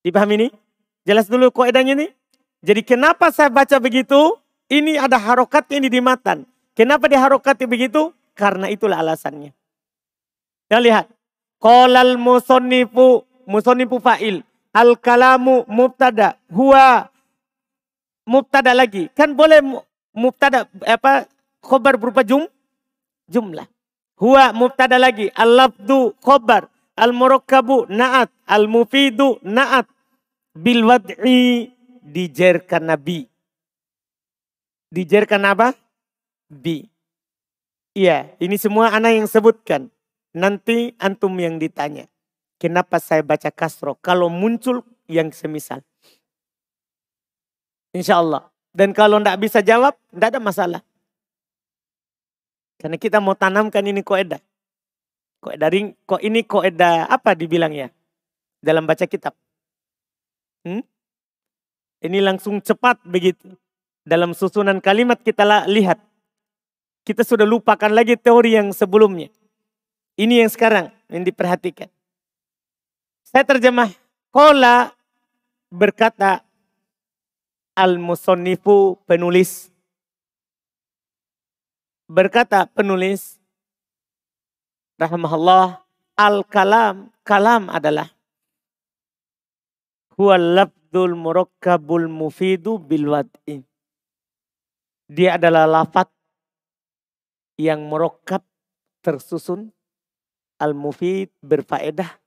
Dipahami 0.08 0.40
ini? 0.40 0.48
Jelas 1.04 1.28
dulu 1.28 1.52
koedanya 1.52 2.00
ini? 2.00 2.08
Jadi 2.64 2.80
kenapa 2.88 3.28
saya 3.36 3.52
baca 3.52 3.76
begitu? 3.84 4.40
Ini 4.72 4.96
ada 4.96 5.20
harokatnya 5.20 5.84
ini 5.84 5.90
di 5.92 6.00
matan. 6.00 6.48
Kenapa 6.72 7.12
diharokati 7.12 7.68
begitu? 7.68 8.16
Karena 8.32 8.72
itulah 8.72 9.04
alasannya. 9.04 9.52
Kita 10.72 10.80
lihat. 10.80 11.12
Kolal 11.60 12.16
musonifu, 12.16 13.28
musonifu 13.44 14.00
fa'il. 14.00 14.48
Al 14.72 14.96
kalamu 14.96 15.68
mubtada. 15.68 16.40
Huwa 16.48 17.12
mubtada 18.24 18.72
lagi. 18.72 19.12
Kan 19.12 19.36
boleh 19.36 19.60
mubtada 20.16 20.72
apa 20.88 21.28
khobar 21.64 21.96
berupa 21.96 22.28
jum 22.28 22.44
jumlah. 23.32 23.66
Huwa 24.20 24.54
mubtada 24.54 25.00
lagi. 25.02 25.32
Al-lafdu 25.34 26.14
khobar. 26.22 26.70
Al-murakkabu 26.94 27.90
na'at. 27.90 28.30
Al-mufidu 28.46 29.42
na'at. 29.42 29.90
Bil 30.54 30.86
wad'i 30.86 31.74
dijerkan 32.06 32.94
nabi. 32.94 33.26
Dijerkan 34.94 35.42
apa? 35.50 35.74
Bi. 36.52 36.86
Iya, 37.98 38.38
ini 38.38 38.58
semua 38.62 38.94
anak 38.94 39.18
yang 39.18 39.26
sebutkan. 39.26 39.90
Nanti 40.38 40.94
antum 41.02 41.34
yang 41.42 41.58
ditanya. 41.58 42.06
Kenapa 42.62 43.02
saya 43.02 43.26
baca 43.26 43.50
kasro? 43.50 43.98
Kalau 43.98 44.30
muncul 44.30 44.86
yang 45.10 45.34
semisal. 45.34 45.82
Insya 47.94 48.22
Allah. 48.22 48.50
Dan 48.74 48.94
kalau 48.94 49.22
tidak 49.22 49.38
bisa 49.42 49.62
jawab, 49.62 49.94
tidak 50.10 50.34
ada 50.34 50.42
masalah. 50.42 50.82
Karena 52.84 53.00
kita 53.00 53.24
mau 53.24 53.32
tanamkan 53.32 53.80
ini 53.88 54.04
koedah. 54.04 54.44
Koedah 55.40 55.70
ring, 55.72 55.96
kok 56.04 56.20
ini 56.20 56.44
koedah 56.44 57.08
apa 57.08 57.32
dibilangnya? 57.32 57.96
Dalam 58.60 58.84
baca 58.84 59.08
kitab. 59.08 59.32
Hmm? 60.68 60.84
Ini 62.04 62.20
langsung 62.20 62.60
cepat 62.60 63.00
begitu. 63.08 63.56
Dalam 64.04 64.36
susunan 64.36 64.84
kalimat 64.84 65.16
kita 65.16 65.48
lihat. 65.72 66.04
Kita 67.08 67.24
sudah 67.24 67.48
lupakan 67.48 67.88
lagi 67.88 68.20
teori 68.20 68.60
yang 68.60 68.76
sebelumnya. 68.76 69.32
Ini 70.20 70.44
yang 70.44 70.52
sekarang 70.52 70.92
yang 71.08 71.24
diperhatikan. 71.24 71.88
Saya 73.24 73.48
terjemah. 73.48 73.90
Kola 74.30 74.92
berkata 75.72 76.46
al-musonnifu 77.74 79.02
penulis. 79.10 79.73
Berkata 82.12 82.68
penulis, 82.68 83.40
rahmahullah, 85.00 85.82
al-kalam, 86.20 87.10
kalam 87.24 87.72
adalah 87.72 88.12
huwa 90.20 90.36
labdul 90.38 91.16
murakkabul 91.16 92.12
mufidu 92.12 92.76
bil 92.78 93.08
wad'i. 93.08 93.64
Dia 95.08 95.40
adalah 95.40 95.64
lafat 95.64 96.12
yang 97.56 97.88
merokkab 97.88 98.44
tersusun 99.00 99.72
al-mufid 100.60 101.32
berfaedah 101.40 102.20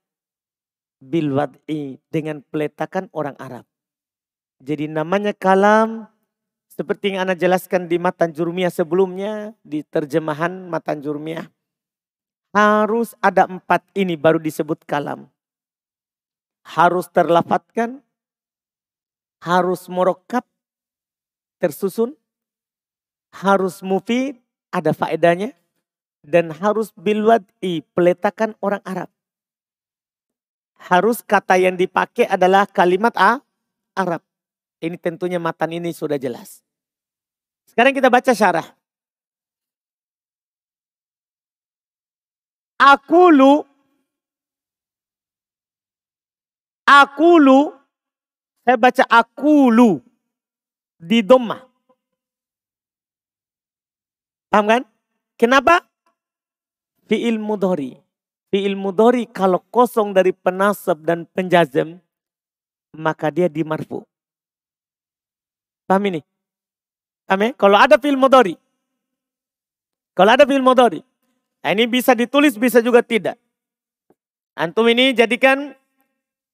bil 0.97 1.37
wad'i 1.37 2.01
dengan 2.09 2.41
peletakan 2.41 3.13
orang 3.13 3.37
Arab. 3.37 3.65
Jadi 4.57 4.89
namanya 4.89 5.37
kalam 5.37 6.09
seperti 6.77 7.17
yang 7.17 7.25
Anda 7.25 7.33
jelaskan 7.33 7.89
di 7.89 7.97
Matan 7.97 8.29
Jurmiyah 8.37 8.69
sebelumnya, 8.69 9.57
di 9.65 9.81
terjemahan 9.81 10.69
Matan 10.69 11.01
Jurmiyah. 11.01 11.49
Harus 12.53 13.17
ada 13.17 13.49
empat 13.49 13.81
ini 13.97 14.13
baru 14.13 14.37
disebut 14.37 14.85
kalam. 14.85 15.25
Harus 16.61 17.09
terlafatkan, 17.09 18.05
harus 19.41 19.89
morokap, 19.89 20.45
tersusun, 21.57 22.13
harus 23.33 23.81
mufid, 23.81 24.37
ada 24.69 24.93
faedahnya, 24.93 25.57
dan 26.21 26.53
harus 26.53 26.93
bilwad'i, 26.93 27.81
peletakan 27.97 28.53
orang 28.61 28.85
Arab. 28.85 29.09
Harus 30.77 31.25
kata 31.25 31.57
yang 31.57 31.73
dipakai 31.73 32.29
adalah 32.29 32.69
kalimat 32.69 33.17
A, 33.17 33.41
Arab. 33.97 34.21
Ini 34.77 34.93
tentunya 35.01 35.41
matan 35.41 35.73
ini 35.73 35.89
sudah 35.89 36.21
jelas. 36.21 36.66
Sekarang 37.77 37.93
kita 37.93 38.09
baca 38.09 38.33
syarah. 38.33 38.67
Akulu 42.81 43.61
Akulu 46.89 47.77
saya 48.65 48.81
baca 48.81 49.03
akulu 49.05 50.01
di 50.97 51.21
doma. 51.21 51.61
Paham 54.49 54.65
kan? 54.65 54.83
Kenapa? 55.37 55.85
Fi'il 57.05 57.37
mudhari. 57.37 57.93
Fi'il 58.49 58.73
mudhari 58.73 59.29
kalau 59.29 59.61
kosong 59.69 60.17
dari 60.17 60.33
penasab 60.33 61.05
dan 61.05 61.29
penjazem, 61.29 62.01
maka 62.97 63.29
dia 63.29 63.45
dimarfu. 63.45 64.01
Paham 65.85 66.09
ini? 66.09 66.25
Ya? 67.27 67.51
Kalau 67.59 67.75
ada 67.75 67.99
film 67.99 68.23
modori. 68.23 68.55
Kalau 70.15 70.31
ada 70.33 70.47
film. 70.47 70.63
Nah 70.63 71.71
ini 71.75 71.83
bisa 71.85 72.15
ditulis, 72.15 72.55
bisa 72.55 72.79
juga 72.79 73.03
tidak. 73.03 73.35
Antum 74.55 74.87
ini 74.87 75.11
jadikan 75.11 75.75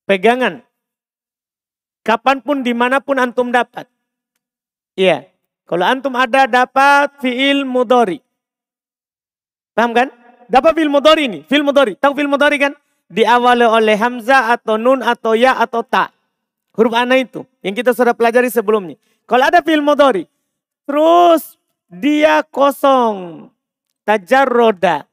pegangan. 0.09 0.65
Kapan 2.03 2.43
pun, 2.43 2.65
di 2.65 2.75
mana 2.75 2.99
pun 2.99 3.15
antum 3.21 3.53
dapat. 3.53 3.87
Iya. 4.97 5.29
Kalau 5.63 5.87
antum 5.87 6.11
ada 6.17 6.49
dapat 6.49 7.15
fiil 7.23 7.63
mudori. 7.63 8.19
Paham 9.71 9.95
kan? 9.95 10.11
Dapat 10.51 10.75
fiil 10.75 10.91
mudori 10.91 11.23
ini. 11.31 11.39
Fiil 11.47 11.63
mudori. 11.63 11.95
Tahu 11.95 12.11
fiil 12.11 12.27
mudori 12.27 12.59
kan? 12.59 12.75
Diawali 13.07 13.63
oleh 13.63 13.95
hamzah 13.95 14.51
atau 14.51 14.75
nun 14.75 14.99
atau 14.99 15.37
ya 15.37 15.55
atau 15.55 15.85
ta. 15.85 16.11
Huruf 16.75 16.91
ana 16.97 17.15
itu. 17.15 17.45
Yang 17.61 17.85
kita 17.85 17.91
sudah 17.95 18.11
pelajari 18.17 18.49
sebelumnya. 18.49 18.99
Kalau 19.23 19.47
ada 19.47 19.63
film 19.63 19.87
motori, 19.87 20.27
terus 20.87 21.57
dia 21.87 22.41
kosong. 22.47 23.49
roda, 24.49 25.07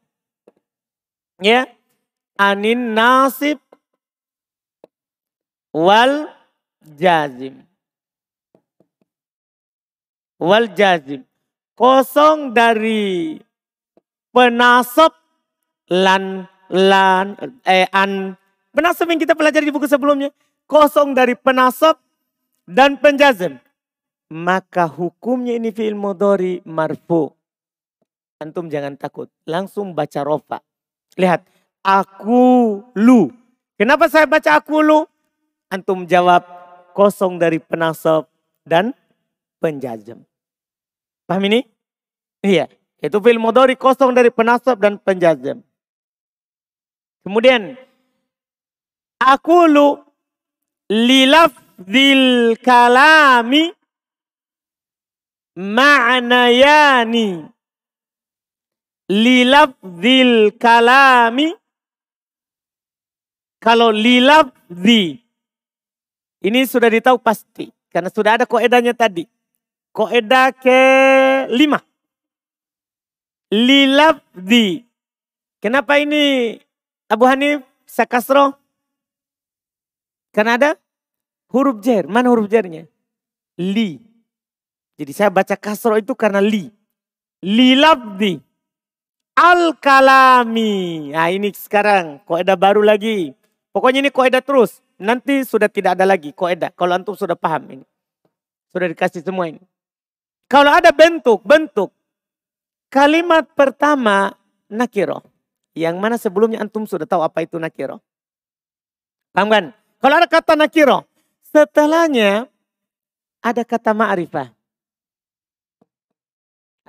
Ya. 1.40 1.70
Anin 2.40 2.96
nasib 2.96 3.61
wal 5.76 6.33
jazim. 6.96 7.68
Wal 10.40 10.72
jazim. 10.72 11.22
Kosong 11.76 12.56
dari 12.56 13.37
penasab 14.33 15.12
lan 15.90 16.46
lan 16.70 17.35
eh 17.66 17.85
an 17.90 18.38
penasab 18.70 19.11
yang 19.11 19.20
kita 19.20 19.35
pelajari 19.35 19.68
di 19.68 19.74
buku 19.74 19.90
sebelumnya 19.90 20.30
kosong 20.70 21.12
dari 21.18 21.35
penasab 21.35 21.98
dan 22.62 22.94
penjazim 22.94 23.59
maka 24.31 24.87
hukumnya 24.87 25.59
ini 25.59 25.75
fi'il 25.75 25.99
mudhari 25.99 26.62
marfu. 26.62 27.35
Antum 28.40 28.71
jangan 28.71 28.97
takut, 28.97 29.29
langsung 29.45 29.93
baca 29.93 30.25
rofa. 30.25 30.59
Lihat, 31.19 31.45
aku 31.85 32.81
lu. 32.97 33.29
Kenapa 33.77 34.09
saya 34.09 34.25
baca 34.25 34.57
aku 34.57 34.81
lu? 34.81 35.05
Antum 35.69 36.07
jawab 36.09 36.47
kosong 36.95 37.37
dari 37.37 37.61
penasab 37.61 38.31
dan 38.64 38.95
penjazam. 39.61 40.25
Paham 41.29 41.45
ini? 41.51 41.66
Iya, 42.40 42.71
itu 43.03 43.19
fi'il 43.21 43.37
mudhari 43.37 43.77
kosong 43.77 44.16
dari 44.16 44.33
penasab 44.33 44.81
dan 44.81 44.97
penjazam. 44.97 45.61
Kemudian 47.21 47.77
aku 49.21 49.69
lu 49.69 50.01
lilafzil 50.88 52.57
kalami 52.64 53.77
ma'nayani 55.57 57.47
lilafzil 59.11 60.55
kalami 60.59 61.55
kalau 63.61 63.91
lilafzi 63.91 65.21
ini 66.41 66.65
sudah 66.65 66.89
ditahu 66.89 67.21
pasti 67.21 67.69
karena 67.93 68.09
sudah 68.09 68.41
ada 68.41 68.47
koedanya 68.49 68.97
tadi. 68.97 69.29
Koedah 69.93 70.55
ke 70.55 70.81
lima. 71.53 71.83
Lilafzi. 73.51 74.87
Kenapa 75.61 75.99
ini 76.01 76.57
Abu 77.11 77.27
Hanif 77.27 77.61
Sakasro? 77.85 78.57
Karena 80.33 80.57
ada 80.57 80.71
huruf 81.51 81.83
jer. 81.83 82.07
Mana 82.07 82.31
huruf 82.31 82.47
jernya? 82.47 82.87
Li. 83.59 83.99
Jadi 85.01 85.17
saya 85.17 85.33
baca 85.33 85.57
kasro 85.57 85.97
itu 85.97 86.13
karena 86.13 86.45
li. 86.45 86.69
Li 87.41 87.73
labdi. 87.73 88.37
Al-kalami. 89.33 91.09
Nah 91.17 91.33
ini 91.33 91.49
sekarang 91.57 92.21
koedah 92.29 92.53
baru 92.61 92.85
lagi. 92.85 93.33
Pokoknya 93.73 94.05
ini 94.05 94.13
koedah 94.13 94.45
terus. 94.45 94.85
Nanti 95.01 95.41
sudah 95.49 95.73
tidak 95.73 95.97
ada 95.97 96.05
lagi 96.05 96.37
koedah. 96.37 96.77
Kalau 96.77 96.93
antum 96.93 97.17
sudah 97.17 97.33
paham 97.33 97.81
ini. 97.81 97.87
Sudah 98.69 98.93
dikasih 98.93 99.25
semua 99.25 99.49
ini. 99.49 99.65
Kalau 100.45 100.69
ada 100.69 100.93
bentuk-bentuk. 100.93 101.89
Kalimat 102.93 103.49
pertama 103.57 104.37
nakiro. 104.69 105.25
Yang 105.73 105.97
mana 105.97 106.21
sebelumnya 106.21 106.61
antum 106.61 106.85
sudah 106.85 107.09
tahu 107.09 107.25
apa 107.25 107.41
itu 107.41 107.57
nakiro. 107.57 108.05
Paham 109.33 109.49
kan? 109.49 109.65
Kalau 109.97 110.15
ada 110.21 110.29
kata 110.29 110.61
nakiro. 110.61 111.09
Setelahnya 111.49 112.45
ada 113.41 113.65
kata 113.65 113.97
ma'rifah. 113.97 114.60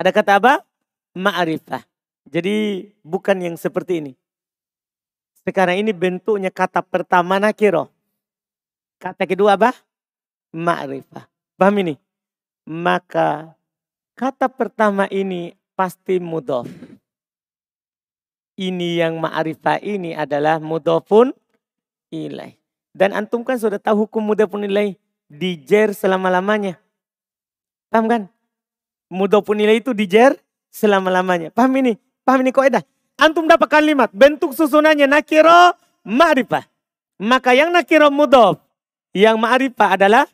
Ada 0.02 0.10
kata 0.10 0.32
apa? 0.42 0.66
Ma'rifah. 1.14 1.86
Jadi 2.26 2.90
bukan 3.06 3.38
yang 3.38 3.54
seperti 3.54 4.02
ini. 4.02 4.12
Sekarang 5.46 5.78
ini 5.78 5.94
bentuknya 5.94 6.50
kata 6.50 6.82
pertama 6.82 7.38
nakiro. 7.38 7.86
Kata 8.98 9.22
kedua 9.22 9.54
apa? 9.54 9.70
Ma'rifah. 10.50 11.30
Paham 11.54 11.86
ini? 11.86 11.94
Maka 12.66 13.54
kata 14.18 14.50
pertama 14.50 15.06
ini 15.06 15.54
pasti 15.78 16.18
mudof. 16.18 16.66
Ini 18.58 19.06
yang 19.06 19.22
ma'rifah 19.22 19.78
ini 19.86 20.18
adalah 20.18 20.58
mudofun 20.58 21.30
ilai. 22.10 22.58
Dan 22.90 23.14
antum 23.14 23.46
kan 23.46 23.54
sudah 23.54 23.78
tahu 23.78 24.10
hukum 24.10 24.34
mudofun 24.34 24.66
ilai 24.66 24.98
dijer 25.30 25.94
selama-lamanya. 25.94 26.74
Paham 27.86 28.10
kan? 28.10 28.22
Mudofun 29.12 29.60
ilai 29.60 29.84
itu 29.84 29.92
dijer 29.92 30.32
selama-lamanya. 30.72 31.52
Paham 31.52 31.76
ini? 31.76 32.00
Paham 32.24 32.40
ini 32.40 32.48
kaidah? 32.48 32.80
Antum 33.20 33.44
dapat 33.44 33.68
kalimat 33.68 34.08
bentuk 34.08 34.56
susunannya 34.56 35.04
nakiro 35.04 35.76
ma'rifah. 36.08 36.64
Maka 37.20 37.52
yang 37.52 37.68
nakiro 37.68 38.08
mudof, 38.08 38.56
yang 39.12 39.36
ma'rifah 39.36 40.00
adalah 40.00 40.24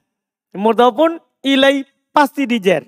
mudofun 0.54 1.18
ilai 1.42 1.82
pasti 2.14 2.46
dijer. 2.46 2.86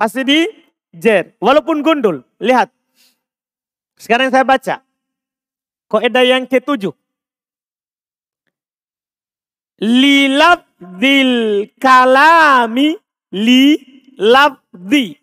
Pasti 0.00 0.24
dijer. 0.24 1.36
Walaupun 1.38 1.84
gundul. 1.84 2.24
Lihat. 2.40 2.72
Sekarang 4.00 4.32
saya 4.32 4.42
baca. 4.42 4.80
Kaidah 5.92 6.24
yang 6.24 6.48
ketujuh. 6.48 6.90
Lilabdil 9.78 11.68
kalami 11.78 12.96
li 13.30 13.93
labdi. 14.18 15.18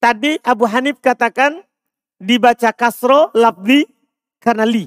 Tadi 0.00 0.36
Abu 0.44 0.68
Hanif 0.68 1.00
katakan 1.00 1.64
dibaca 2.20 2.70
kasro 2.76 3.32
labdi 3.32 3.88
karena 4.40 4.68
li. 4.68 4.84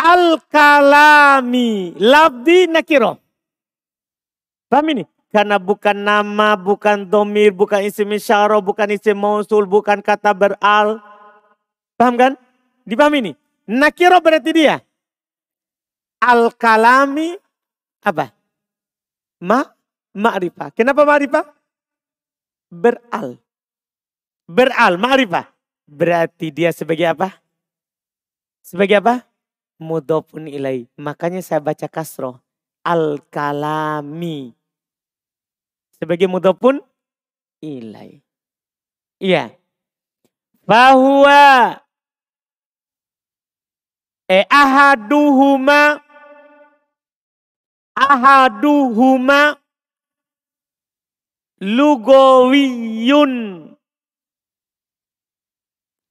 Al 0.00 0.40
kalami 0.48 1.94
labdi 1.98 2.66
nakiro. 2.66 3.20
Paham 4.70 4.86
ini? 4.94 5.04
Karena 5.30 5.62
bukan 5.62 5.94
nama, 5.94 6.58
bukan 6.58 7.06
domir, 7.06 7.54
bukan 7.54 7.86
isim 7.86 8.10
isyara, 8.10 8.58
bukan 8.58 8.90
isim 8.90 9.14
mausul, 9.14 9.62
bukan 9.62 10.02
kata 10.02 10.34
beral. 10.34 10.98
Paham 11.94 12.18
kan? 12.18 12.32
Dipahami 12.82 13.18
ini? 13.22 13.32
Nakiro 13.70 14.18
berarti 14.18 14.50
dia. 14.50 14.82
Al-kalami 16.18 17.38
apa? 18.02 18.34
Ma, 19.38 19.62
ma'rifah. 20.16 20.70
Kenapa 20.74 21.02
ma'rifah? 21.06 21.46
Beral. 22.70 23.38
Beral, 24.46 24.98
ma'rifah. 24.98 25.46
Berarti 25.90 26.54
dia 26.54 26.70
sebagai 26.70 27.06
apa? 27.06 27.38
Sebagai 28.62 29.02
apa? 29.02 29.26
Mudofun 29.80 30.46
ilai. 30.46 30.86
Makanya 30.94 31.42
saya 31.42 31.58
baca 31.58 31.90
kasroh. 31.90 32.38
Al-kalami 32.80 34.54
sebagai 36.00 36.24
mudhafun 36.32 36.80
ilai. 37.60 38.24
Iya. 39.20 39.52
Bahwa 40.64 41.76
eh 44.24 44.48
ahaduhuma 44.48 46.00
ahaduhuma 47.92 49.60
lugawiyun. 51.60 53.32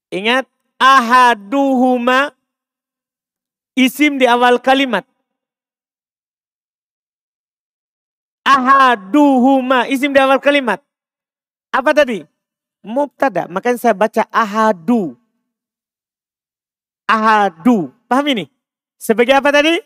Ingat 0.10 0.46
ahaduhuma 0.82 2.34
isim 3.78 4.18
di 4.18 4.26
awal 4.26 4.58
kalimat. 4.58 5.06
ahaduhuma 8.50 9.86
isim 9.86 10.10
di 10.10 10.20
awal 10.20 10.42
kalimat. 10.42 10.82
Apa 11.70 11.94
tadi? 11.94 12.26
Mubtada. 12.82 13.46
Makanya 13.46 13.78
saya 13.78 13.94
baca 13.94 14.26
ahadu. 14.34 15.14
Ahadu. 17.06 17.94
Paham 18.10 18.26
ini? 18.34 18.46
Sebagai 18.98 19.38
apa 19.38 19.54
tadi? 19.54 19.78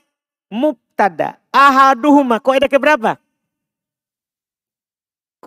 Mubtada. 0.48 1.36
Ahaduhuma. 1.52 2.40
Kok 2.40 2.56
ada 2.56 2.68
keberapa? 2.72 3.12
Kok 3.20 3.33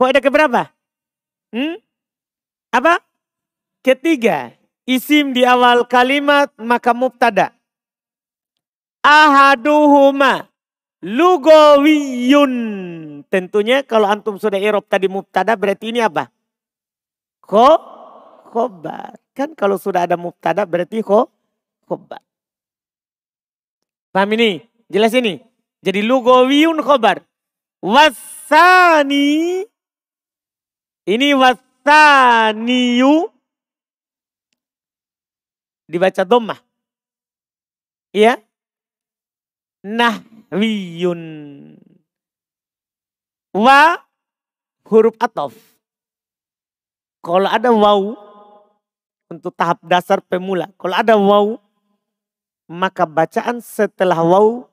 ada 0.04 0.20
keberapa? 0.20 0.68
Hmm? 1.54 1.80
Apa? 2.68 3.00
Ketiga. 3.80 4.52
Isim 4.84 5.32
di 5.32 5.42
awal 5.42 5.88
kalimat 5.88 6.52
maka 6.60 6.92
mubtada. 6.92 7.56
Ahaduhuma 9.00 10.52
lugawiyun. 11.02 12.52
Tentunya 13.26 13.82
kalau 13.82 14.06
antum 14.10 14.36
sudah 14.38 14.60
irob 14.60 14.86
tadi 14.86 15.08
mubtada 15.08 15.56
berarti 15.56 15.90
ini 15.90 16.04
apa? 16.04 16.28
Ko 17.42 17.78
khobar. 18.52 19.18
Kan 19.34 19.54
kalau 19.54 19.78
sudah 19.80 20.06
ada 20.06 20.18
mubtada 20.18 20.62
berarti 20.66 21.02
ko 21.02 21.30
khobar. 21.86 22.22
Paham 24.10 24.32
ini? 24.38 24.62
Jelas 24.86 25.12
ini? 25.14 25.42
Jadi 25.82 26.00
lugawiyun 26.02 26.78
khobar. 26.82 27.22
Wasani. 27.82 29.66
Ini 31.06 31.38
wasaniyu. 31.38 33.30
Dibaca 35.86 36.26
domah. 36.26 36.58
Iya? 38.10 38.42
Nah 39.86 40.18
wiyun. 40.50 41.22
Wa 43.54 44.02
huruf 44.90 45.14
atof. 45.22 45.54
Kalau 47.22 47.46
ada 47.46 47.70
waw 47.70 48.18
untuk 49.30 49.54
tahap 49.54 49.78
dasar 49.86 50.18
pemula. 50.26 50.74
Kalau 50.74 50.94
ada 50.98 51.14
waw 51.14 51.54
maka 52.66 53.06
bacaan 53.06 53.62
setelah 53.62 54.18
waw 54.26 54.66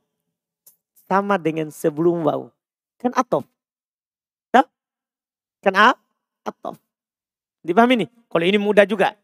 sama 1.05 1.37
dengan 1.37 1.69
sebelum 1.69 2.25
waw. 2.25 2.49
Kan 2.97 3.13
atof. 3.13 3.45
Kan 5.63 5.79
a? 5.79 6.02
Atof. 6.43 6.77
Dipahami 7.63 8.03
ini? 8.03 8.07
Kalau 8.27 8.45
ini 8.45 8.59
mudah 8.59 8.83
juga. 8.83 9.15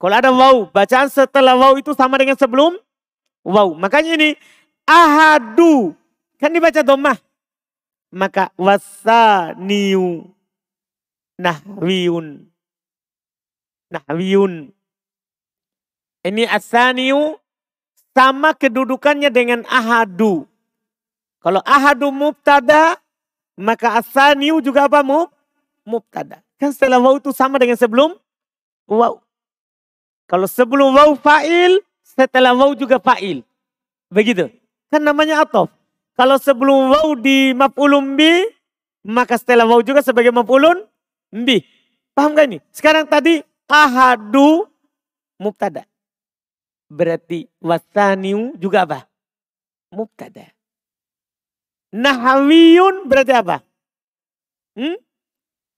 Kalau 0.00 0.14
ada 0.16 0.30
waw, 0.32 0.68
bacaan 0.72 1.08
setelah 1.08 1.56
waw 1.56 1.76
itu 1.76 1.92
sama 1.92 2.16
dengan 2.16 2.36
sebelum 2.36 2.76
waw. 3.44 3.76
Makanya 3.76 4.16
ini 4.16 4.36
ahadu. 4.88 5.92
Kan 6.40 6.52
dibaca 6.52 6.80
domah. 6.80 7.16
Maka 8.14 8.52
wasaniu 8.56 10.28
nahwiun. 11.40 12.48
Nahwiun. 13.92 14.72
Ini 16.24 16.48
asaniu 16.48 17.36
sama 18.16 18.56
kedudukannya 18.56 19.28
dengan 19.28 19.60
ahadu. 19.68 20.48
Kalau 21.44 21.60
ahadu 21.60 22.08
mubtada, 22.08 22.96
maka 23.60 24.00
asaniu 24.00 24.64
juga 24.64 24.88
apa 24.88 25.04
mu? 25.04 25.28
Mubtada. 25.84 26.40
Kan 26.56 26.72
setelah 26.72 26.96
waw 26.96 27.20
itu 27.20 27.30
sama 27.36 27.60
dengan 27.60 27.76
sebelum 27.76 28.16
waw. 28.88 29.20
Kalau 30.24 30.48
sebelum 30.48 30.96
waw 30.96 31.12
fa'il, 31.20 31.84
setelah 32.00 32.56
waw 32.56 32.72
juga 32.72 32.96
fa'il. 32.96 33.44
Begitu. 34.08 34.48
Kan 34.88 35.04
namanya 35.04 35.44
atof. 35.44 35.68
Kalau 36.16 36.40
sebelum 36.40 36.88
waw 36.88 37.08
di 37.20 37.52
maf'ulun 37.52 38.16
bi, 38.16 38.48
maka 39.04 39.36
setelah 39.36 39.68
waw 39.68 39.84
juga 39.84 40.00
sebagai 40.00 40.32
maf'ulun 40.32 40.88
bi. 41.30 41.60
Paham 42.16 42.32
gak 42.32 42.46
ini? 42.48 42.58
Sekarang 42.72 43.04
tadi 43.04 43.42
ahadu 43.68 44.64
mubtada. 45.36 45.84
Berarti 46.88 47.50
wasaniu 47.58 48.54
juga 48.56 48.86
apa? 48.86 48.98
Mubtada. 49.90 50.46
Nahawiyun 51.94 53.06
berarti 53.06 53.34
apa? 53.34 53.62
Hmm? 54.74 54.98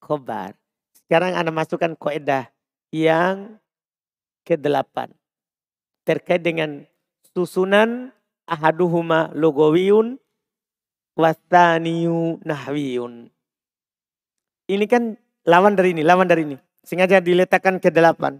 Khobar. 0.06 0.54
Sekarang 0.94 1.34
Anda 1.34 1.50
masukkan 1.50 1.98
koedah 1.98 2.46
yang 2.94 3.58
ke-8. 4.46 5.10
Terkait 6.06 6.38
dengan 6.46 6.86
susunan 7.34 8.14
ahaduhuma 8.46 9.34
lugawiyun 9.34 10.22
wastaniyu 11.18 12.38
nahwiyun. 12.46 13.34
Ini 14.70 14.84
kan 14.86 15.18
lawan 15.42 15.74
dari 15.74 15.90
ini, 15.94 16.06
lawan 16.06 16.30
dari 16.30 16.46
ini. 16.46 16.56
Sengaja 16.86 17.18
diletakkan 17.18 17.82
ke 17.82 17.90
delapan. 17.90 18.38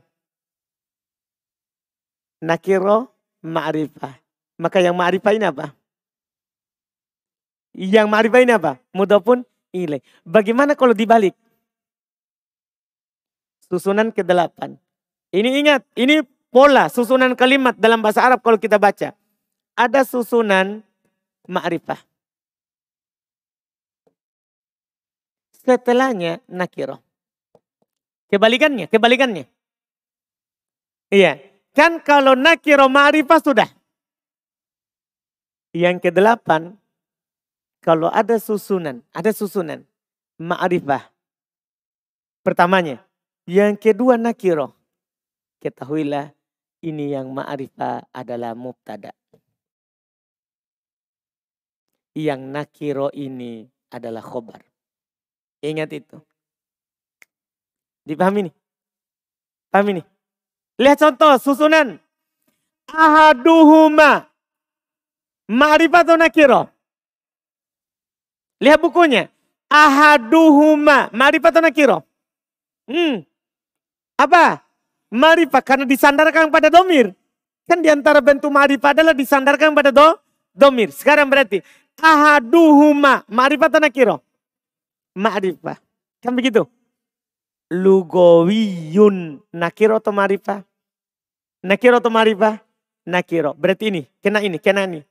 Nakiro 2.39 3.11
ma'rifah. 3.43 4.15
Maka 4.63 4.79
yang 4.79 4.95
ma'rifah 4.95 5.35
ini 5.35 5.47
apa? 5.51 5.75
Yang 7.75 8.07
ma'rifah 8.07 8.41
ini 8.47 8.53
apa? 8.55 8.79
Mudofun 8.95 9.43
ilai. 9.75 10.01
Bagaimana 10.23 10.79
kalau 10.79 10.95
dibalik? 10.95 11.35
Susunan 13.67 14.15
ke-8. 14.15 14.79
Ini 15.35 15.49
ingat, 15.63 15.83
ini 15.99 16.23
pola 16.55 16.87
susunan 16.89 17.35
kalimat 17.35 17.75
dalam 17.77 18.01
bahasa 18.01 18.23
Arab 18.23 18.41
kalau 18.41 18.57
kita 18.57 18.79
baca. 18.79 19.13
Ada 19.77 20.01
susunan 20.07 20.81
ma'rifah. 21.45 22.01
Setelahnya 25.67 26.41
nakiro. 26.47 27.03
Kebalikannya, 28.31 28.87
kebalikannya. 28.87 29.45
Iya. 31.11 31.39
Kan 31.77 32.01
kalau 32.01 32.35
nakiro 32.35 32.89
ma'rifah 32.89 33.41
sudah. 33.43 33.69
Yang 35.77 36.09
kedelapan, 36.09 36.73
kalau 37.85 38.11
ada 38.11 38.41
susunan, 38.41 39.05
ada 39.15 39.31
susunan 39.31 39.87
ma'rifah. 40.43 41.07
Pertamanya. 42.43 43.06
Yang 43.47 43.79
kedua 43.79 44.19
nakiro. 44.19 44.75
Ketahuilah 45.63 46.35
ini 46.83 47.15
yang 47.15 47.31
ma'rifah 47.31 48.11
adalah 48.11 48.59
mubtada. 48.59 49.15
Yang 52.19 52.41
nakiro 52.51 53.09
ini 53.15 53.71
adalah 53.95 54.19
khobar. 54.19 54.67
Ingat 55.63 55.91
itu. 55.95 56.19
Dipahami 58.03 58.51
nih? 58.51 58.55
Pahami 59.71 60.03
nih? 60.03 60.07
Lihat 60.83 60.99
contoh 60.99 61.39
susunan. 61.39 62.03
Ahaduhuma. 62.91 64.27
Ma'rifah 65.47 66.03
atau 66.03 66.19
nakiro? 66.19 66.67
Lihat 68.59 68.83
bukunya. 68.83 69.31
Ahaduhuma. 69.71 71.15
Ma'rifah 71.15 71.51
atau 71.55 71.63
nakiro? 71.63 71.99
Hmm. 72.91 73.23
Apa? 74.17 74.65
Ma'rifah 75.13 75.63
karena 75.63 75.85
disandarkan 75.85 76.49
pada 76.51 76.73
domir. 76.73 77.13
Kan 77.69 77.85
di 77.85 77.93
antara 77.93 78.19
bentuk 78.25 78.49
ma'rifah 78.49 78.97
adalah 78.97 79.15
disandarkan 79.15 79.77
pada 79.77 79.93
do, 79.93 80.17
domir. 80.57 80.91
Sekarang 80.91 81.29
berarti. 81.29 81.61
Ahaduhuma. 82.01 83.25
Ma'rifah 83.29 83.69
atau 83.69 83.81
nakiro? 83.81 84.17
Ma'rifah. 85.17 85.77
Kan 86.25 86.33
begitu? 86.33 86.65
Lugawiyun. 87.71 89.43
Nakiro 89.53 90.01
atau 90.01 90.13
ma'rifah? 90.15 90.65
Nakiro 91.67 92.01
atau 92.01 92.13
ma'rifah? 92.13 92.63
Nakiro. 93.07 93.53
Berarti 93.55 93.93
ini. 93.93 94.03
Kena 94.25 94.41
ini. 94.41 94.59
Kena 94.59 94.89
ini. 94.89 95.05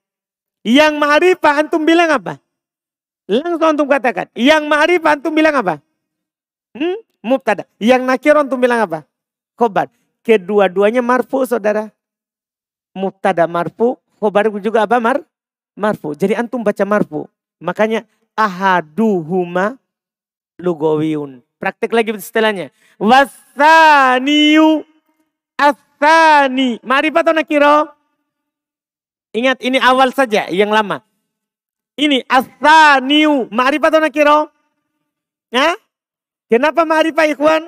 Yang 0.66 0.94
ma'rifah 0.98 1.54
antum 1.62 1.86
bilang 1.86 2.10
apa? 2.10 2.42
Langsung 3.30 3.70
antum 3.70 3.88
katakan. 3.90 4.34
Yang 4.34 4.64
ma'rifah 4.66 5.12
antum 5.18 5.34
bilang 5.34 5.56
apa? 5.58 5.78
Hmm? 6.74 7.05
Mubtada. 7.26 7.66
Yang 7.82 8.06
nakiro 8.06 8.38
antum 8.38 8.62
bilang 8.62 8.86
apa? 8.86 9.02
Khobar. 9.58 9.90
Kedua-duanya 10.22 11.02
marfu 11.02 11.42
saudara. 11.50 11.90
Mubtada 12.94 13.50
marfu. 13.50 13.98
Khobar 14.22 14.54
juga 14.62 14.86
apa 14.86 15.02
mar? 15.02 15.26
Marfu. 15.74 16.14
Jadi 16.14 16.38
antum 16.38 16.62
baca 16.62 16.86
marfu. 16.86 17.26
Makanya 17.58 18.06
ahaduhuma 18.38 19.82
lugawiyun. 20.62 21.42
Praktek 21.58 21.98
lagi 21.98 22.14
setelahnya. 22.22 22.70
Wasaniyu 23.02 24.86
asani. 25.58 26.78
Marifat 26.86 27.26
atau 27.26 27.34
nakiro? 27.34 27.90
Ingat 29.34 29.66
ini 29.66 29.82
awal 29.82 30.14
saja 30.14 30.46
yang 30.54 30.70
lama. 30.70 31.02
Ini 31.98 32.22
asaniyu. 32.30 33.50
Marifat 33.50 33.98
atau 33.98 34.04
nakiro? 34.06 34.40
Ya? 35.50 35.74
Kenapa 36.56 36.88
marifat 36.88 37.36
ikhwan? 37.36 37.68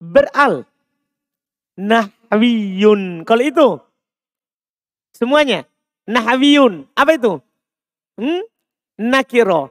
Beral. 0.00 0.64
Nahwiyun. 1.76 3.28
Kalau 3.28 3.44
itu. 3.44 3.68
Semuanya. 5.12 5.68
Nahwiyun. 6.08 6.88
Apa 6.96 7.20
itu? 7.20 7.44
Hmm? 8.16 8.48
Nakiro. 8.96 9.68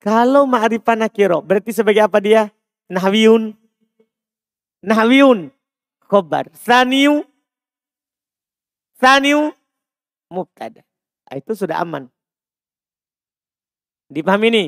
Kalau 0.00 0.48
ma'rifah 0.48 0.96
nakiro, 0.96 1.44
berarti 1.44 1.68
sebagai 1.76 2.08
apa 2.08 2.16
dia? 2.16 2.48
Nahwiyun. 2.88 3.52
Nahwiyun. 4.88 5.52
Khobar. 6.08 6.48
Saniu. 6.56 7.28
Saniu. 8.96 9.52
Mubtada. 10.32 10.80
Ah, 11.28 11.36
itu 11.36 11.52
sudah 11.52 11.84
aman. 11.84 12.08
Dipahami 14.08 14.48
ini? 14.48 14.64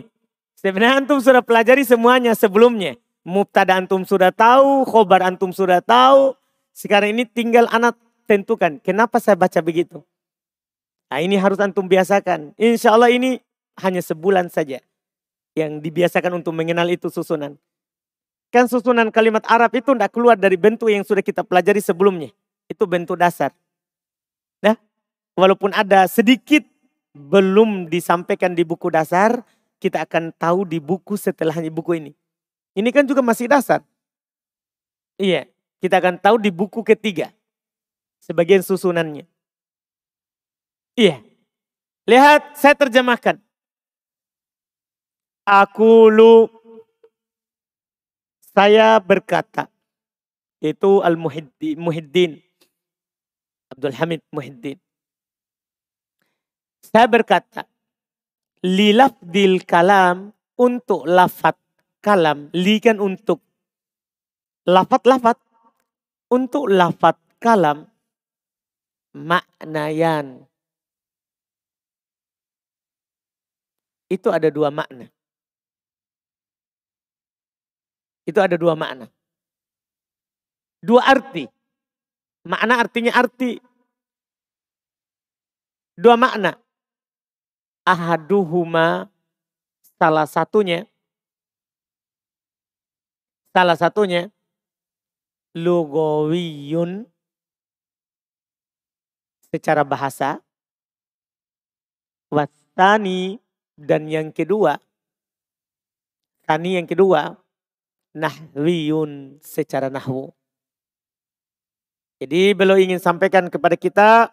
Sebenarnya 0.61 1.01
antum 1.01 1.17
sudah 1.25 1.41
pelajari 1.41 1.89
semuanya 1.89 2.37
sebelumnya. 2.37 3.01
Mubtada 3.25 3.81
antum 3.81 4.05
sudah 4.05 4.29
tahu, 4.29 4.85
khobar 4.85 5.25
antum 5.25 5.57
sudah 5.57 5.81
tahu. 5.81 6.37
Sekarang 6.77 7.17
ini 7.17 7.25
tinggal 7.25 7.65
anak 7.73 7.97
tentukan. 8.29 8.77
Kenapa 8.85 9.17
saya 9.25 9.41
baca 9.41 9.57
begitu? 9.65 10.05
Nah 11.09 11.25
ini 11.25 11.41
harus 11.41 11.57
antum 11.65 11.89
biasakan. 11.89 12.53
Insya 12.61 12.93
Allah 12.93 13.09
ini 13.09 13.41
hanya 13.81 14.05
sebulan 14.05 14.53
saja 14.53 14.85
yang 15.57 15.81
dibiasakan 15.81 16.45
untuk 16.45 16.53
mengenal 16.53 16.93
itu 16.93 17.09
susunan. 17.09 17.57
Kan 18.53 18.69
susunan 18.69 19.09
kalimat 19.09 19.49
Arab 19.49 19.73
itu 19.73 19.97
tidak 19.97 20.13
keluar 20.13 20.37
dari 20.37 20.61
bentuk 20.61 20.93
yang 20.93 21.09
sudah 21.09 21.25
kita 21.25 21.41
pelajari 21.41 21.81
sebelumnya. 21.81 22.29
Itu 22.69 22.85
bentuk 22.85 23.17
dasar. 23.17 23.57
Nah, 24.61 24.77
walaupun 25.41 25.73
ada 25.73 26.05
sedikit 26.05 26.69
belum 27.17 27.89
disampaikan 27.89 28.53
di 28.53 28.63
buku 28.63 28.93
dasar, 28.93 29.41
kita 29.81 30.05
akan 30.05 30.31
tahu 30.37 30.69
di 30.69 30.77
buku 30.77 31.17
setelahnya 31.17 31.73
buku 31.73 31.97
ini. 31.97 32.13
Ini 32.77 32.89
kan 32.93 33.09
juga 33.09 33.25
masih 33.25 33.49
dasar. 33.49 33.81
Iya, 35.17 35.49
kita 35.81 35.99
akan 35.99 36.21
tahu 36.21 36.37
di 36.37 36.53
buku 36.53 36.85
ketiga. 36.85 37.33
Sebagian 38.21 38.61
susunannya. 38.61 39.25
Iya. 40.95 41.25
Lihat, 42.05 42.61
saya 42.61 42.77
terjemahkan. 42.77 43.41
Aku 45.49 46.13
lu 46.13 46.47
saya 48.51 49.01
berkata 49.01 49.67
itu 50.61 51.01
Al 51.01 51.17
Muhiddin 51.17 52.39
Abdul 53.71 53.95
Hamid 53.95 54.21
Muhiddin. 54.35 54.79
Saya 56.83 57.07
berkata 57.07 57.70
lilafdil 58.65 59.65
kalam 59.65 60.33
untuk 60.61 61.09
lafat 61.09 61.57
kalam 62.05 62.53
li 62.53 62.77
kan 62.81 63.01
untuk 63.01 63.41
lafat-lafat 64.69 65.41
untuk 66.29 66.69
lafat 66.69 67.17
kalam 67.41 67.89
maknayan 69.17 70.51
itu 74.11 74.29
ada 74.29 74.51
dua 74.51 74.75
makna. 74.75 75.07
Itu 78.27 78.43
ada 78.43 78.59
dua 78.59 78.75
makna. 78.75 79.07
Dua 80.83 81.07
arti. 81.07 81.47
Makna 82.45 82.75
artinya 82.83 83.15
arti. 83.15 83.57
Dua 85.95 86.19
makna. 86.19 86.59
Ahaduhuma 87.87 89.09
salah 89.99 90.27
satunya. 90.29 90.87
Salah 93.51 93.77
satunya. 93.77 94.31
Lugawiyun. 95.57 97.09
Secara 99.51 99.83
bahasa. 99.83 100.39
Wasani. 102.31 103.43
Dan 103.81 104.07
yang 104.07 104.29
kedua. 104.31 104.77
Tani 106.45 106.75
yang 106.75 106.87
kedua 106.91 107.41
nahwiyun 108.15 109.39
secara 109.39 109.87
nahwu. 109.87 110.35
Jadi 112.21 112.53
beliau 112.53 112.77
ingin 112.77 113.01
sampaikan 113.01 113.49
kepada 113.49 113.79
kita 113.81 114.29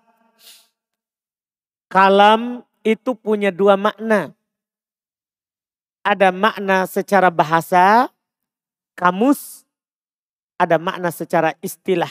kalam 1.88 2.68
itu 2.88 3.12
punya 3.12 3.52
dua 3.52 3.76
makna. 3.76 4.32
Ada 6.08 6.32
makna 6.32 6.88
secara 6.88 7.28
bahasa, 7.28 8.08
kamus, 8.96 9.68
ada 10.56 10.80
makna 10.80 11.12
secara 11.12 11.52
istilah 11.60 12.08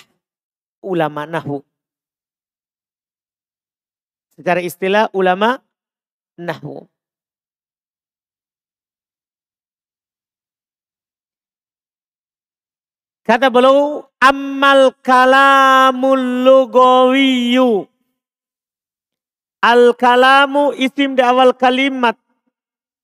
ulama 0.85 1.25
nahwu. 1.25 1.65
Secara 4.37 4.61
istilah 4.61 5.09
ulama 5.17 5.65
nahwu. 6.37 6.85
Kata 13.25 13.49
beliau, 13.51 14.07
amal 14.23 14.93
kalamul 15.03 16.47
lugawiyu. 16.47 17.96
Al-kalamu 19.67 20.71
isim 20.79 21.19
di 21.19 21.23
awal 21.27 21.51
kalimat. 21.51 22.15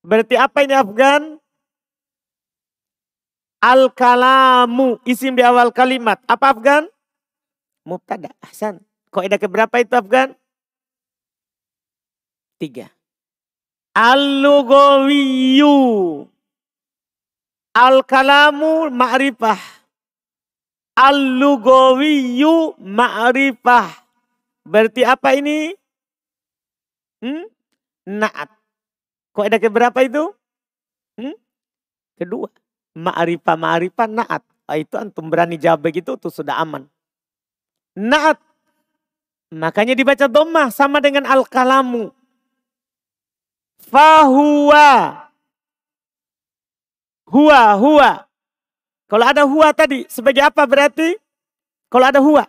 Berarti 0.07 0.39
apa 0.39 0.63
ini 0.63 0.79
Afgan? 0.79 1.43
Al-kalamu 3.59 5.03
isim 5.03 5.35
di 5.35 5.43
awal 5.43 5.75
kalimat. 5.75 6.23
Apa 6.31 6.55
Afgan? 6.55 6.87
Mubtada. 7.83 8.31
Ahsan. 8.39 8.79
Kaidah 9.11 9.43
keberapa 9.43 9.75
itu 9.83 9.91
Afgan? 9.99 10.39
Tiga. 12.63 12.95
Al-lugawiyu. 13.99 15.75
Al-kalamu 17.75 18.87
ma'rifah. 18.87 19.59
Al-lugawiyu 20.95 22.79
ma'rifah. 22.79 23.91
Berarti 24.63 25.03
apa 25.03 25.35
ini? 25.35 25.82
Hmm? 27.23 27.47
Naat. 28.05 28.51
Kaidah 29.33 29.63
keberapa 29.63 29.99
itu? 30.03 30.35
Hmm? 31.17 31.39
Kedua 32.19 32.51
ma'rifah 32.97 33.57
ma'rifah 33.57 34.09
naat. 34.09 34.43
Ah, 34.69 34.79
itu 34.79 34.95
antum 34.97 35.29
berani 35.29 35.59
jawab 35.59 35.85
begitu 35.85 36.17
tuh 36.17 36.33
sudah 36.33 36.61
aman. 36.61 36.87
Naat. 37.99 38.41
Makanya 39.53 39.93
dibaca 39.93 40.25
domah 40.29 40.73
sama 40.73 41.03
dengan 41.05 41.29
al-kalamu. 41.29 42.09
Fahuwa. 43.85 45.21
Huwa, 47.29 47.61
huwa. 47.77 48.11
Kalau 49.09 49.25
ada 49.29 49.45
huwa 49.45 49.69
tadi, 49.77 50.09
sebagai 50.09 50.41
apa 50.41 50.65
berarti? 50.65 51.17
Kalau 51.93 52.07
ada 52.09 52.21
huwa. 52.21 52.49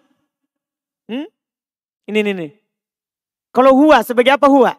Hmm? 1.11 1.27
Ini, 2.07 2.19
ini, 2.23 2.31
ini. 2.31 2.47
Kalau 3.53 3.77
huwa, 3.77 4.01
sebagai 4.01 4.33
apa 4.33 4.49
huwa? 4.49 4.73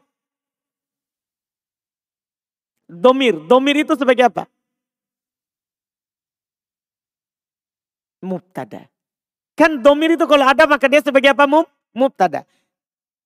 Domir. 2.90 3.38
Domir 3.46 3.86
itu 3.86 3.94
sebagai 3.94 4.26
apa? 4.26 4.50
mubtada. 8.24 8.88
Kan 9.54 9.78
domir 9.84 10.16
itu 10.16 10.24
kalau 10.24 10.48
ada 10.48 10.64
maka 10.66 10.88
dia 10.88 11.04
sebagai 11.04 11.30
apa 11.30 11.44
mub? 11.44 11.68
Mubtada. 11.94 12.48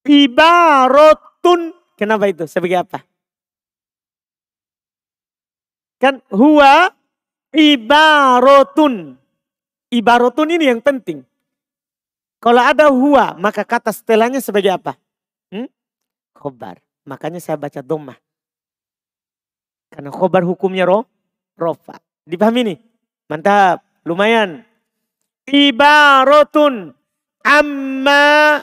Ibaratun. 0.05 1.73
Kenapa 1.97 2.29
itu? 2.29 2.45
Sebagai 2.45 2.85
apa? 2.85 3.01
Kan 6.03 6.21
huwa 6.29 6.93
ibaratun. 7.55 9.17
Ibaratun 9.89 10.49
ini 10.53 10.69
yang 10.69 10.85
penting. 10.85 11.25
Kalau 12.39 12.63
ada 12.63 12.93
huwa, 12.93 13.35
maka 13.41 13.65
kata 13.65 13.91
setelahnya 13.91 14.39
sebagai 14.39 14.71
apa? 14.71 14.95
Khobar. 16.39 16.79
Makanya 17.03 17.43
saya 17.43 17.59
baca 17.59 17.83
domah. 17.83 18.15
Karena 19.91 20.15
khobar 20.15 20.47
hukumnya 20.47 20.87
roh, 20.87 21.03
rofa. 21.59 21.99
Dipahami 22.23 22.61
nih? 22.63 22.79
Mantap. 23.27 23.83
Lumayan 24.07 24.63
ibaratun 25.49 26.93
amma 27.45 28.63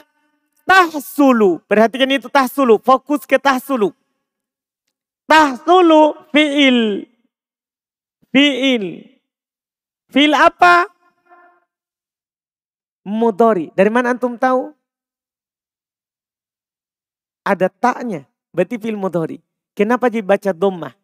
tahsulu. 0.63 1.61
Perhatikan 1.65 2.09
itu 2.13 2.29
tahsulu. 2.29 2.77
Fokus 2.81 3.25
ke 3.25 3.41
tahsulu. 3.41 3.91
Tahsulu 5.25 6.29
fi'il. 6.29 7.09
Fi'il. 8.29 8.85
Fi'il 10.13 10.33
apa? 10.33 10.85
Mudori. 13.05 13.69
Dari 13.73 13.89
mana 13.89 14.13
antum 14.13 14.37
tahu? 14.37 14.73
Ada 17.45 17.69
taknya. 17.69 18.25
Berarti 18.49 18.81
fi'il 18.81 18.97
mudori. 18.97 19.37
Kenapa 19.77 20.09
dibaca 20.09 20.49
domah? 20.49 20.95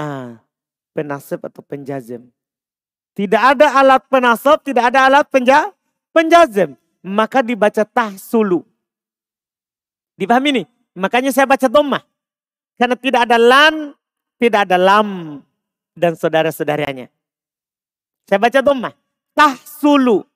Ah, 0.00 0.40
penasab 0.96 1.44
atau 1.44 1.60
penjazem. 1.60 2.24
Tidak 3.12 3.36
ada 3.36 3.76
alat 3.76 4.00
penasab, 4.08 4.64
tidak 4.64 4.88
ada 4.94 5.10
alat 5.12 5.26
penja, 5.28 5.68
penjazem. 6.14 6.72
Maka 7.04 7.44
dibaca 7.44 7.84
tahsulu. 7.84 8.64
Dipahami 10.16 10.62
nih? 10.62 10.66
Makanya 10.96 11.34
saya 11.34 11.44
baca 11.44 11.68
domah. 11.68 12.00
Karena 12.80 12.96
tidak 12.96 13.28
ada 13.28 13.36
lan, 13.36 13.92
tidak 14.40 14.64
ada 14.64 14.80
lam. 14.80 15.40
Dan 15.92 16.16
saudara-saudaranya. 16.16 17.12
Saya 18.24 18.38
baca 18.40 18.60
domah. 18.62 18.94
Tahsulu. 19.36 20.29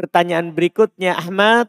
Pertanyaan 0.00 0.56
berikutnya 0.56 1.12
Ahmad. 1.12 1.68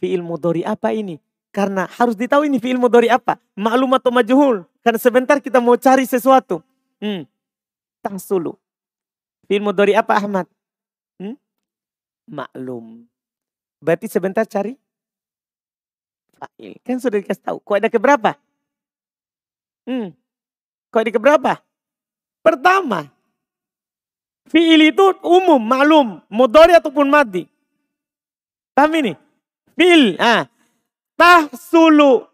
Fi'il 0.00 0.24
mudori 0.24 0.64
apa 0.64 0.88
ini? 0.96 1.20
Karena 1.52 1.84
harus 1.84 2.16
ditahu 2.16 2.48
ini 2.48 2.56
fi'il 2.56 2.80
mudori 2.80 3.12
apa. 3.12 3.36
Maklum 3.52 3.92
atau 3.92 4.08
majhul. 4.08 4.64
Karena 4.80 4.96
sebentar 4.96 5.36
kita 5.36 5.60
mau 5.60 5.76
cari 5.76 6.08
sesuatu. 6.08 6.64
Hmm. 7.04 7.28
Tangsulu. 8.00 8.56
Fi'il 9.44 9.60
mudhari 9.60 9.92
apa 9.92 10.16
Ahmad? 10.16 10.48
Hmm? 11.20 11.36
Maklum. 12.24 13.04
Berarti 13.84 14.08
sebentar 14.08 14.48
cari 14.48 14.72
fa'il. 16.40 16.80
Kan 16.80 17.04
sudah 17.04 17.20
dikasih 17.20 17.44
tahu. 17.44 17.60
Kok 17.60 17.84
ada 17.84 17.92
keberapa? 17.92 18.32
Hmm. 19.84 20.16
Kok 20.88 21.00
ada 21.04 21.12
keberapa? 21.12 21.52
Pertama. 22.40 23.12
Fi'il 24.48 24.92
itu 24.92 25.16
umum, 25.24 25.60
maklum. 25.60 26.20
Mudhari 26.28 26.76
ataupun 26.76 27.08
madi. 27.08 27.48
Paham 28.76 28.92
ini? 29.00 29.12
Fi'il. 29.72 30.20
Ah. 30.20 30.46
Tahsulu 31.14 32.26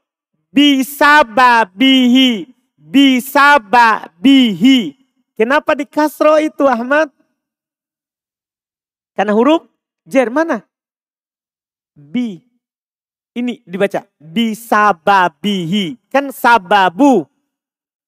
bisababihi 0.51 2.49
bisaba 2.75 4.11
bihi. 4.19 4.99
Kenapa 5.39 5.73
di 5.79 5.87
kasro 5.87 6.37
itu 6.37 6.67
Ahmad? 6.67 7.09
Karena 9.17 9.33
huruf 9.33 9.65
jer 10.05 10.29
mana? 10.29 10.65
Bi. 11.95 12.41
Ini 13.31 13.63
dibaca 13.63 14.03
bisababihi. 14.19 15.97
Kan 16.11 16.35
sababu. 16.35 17.25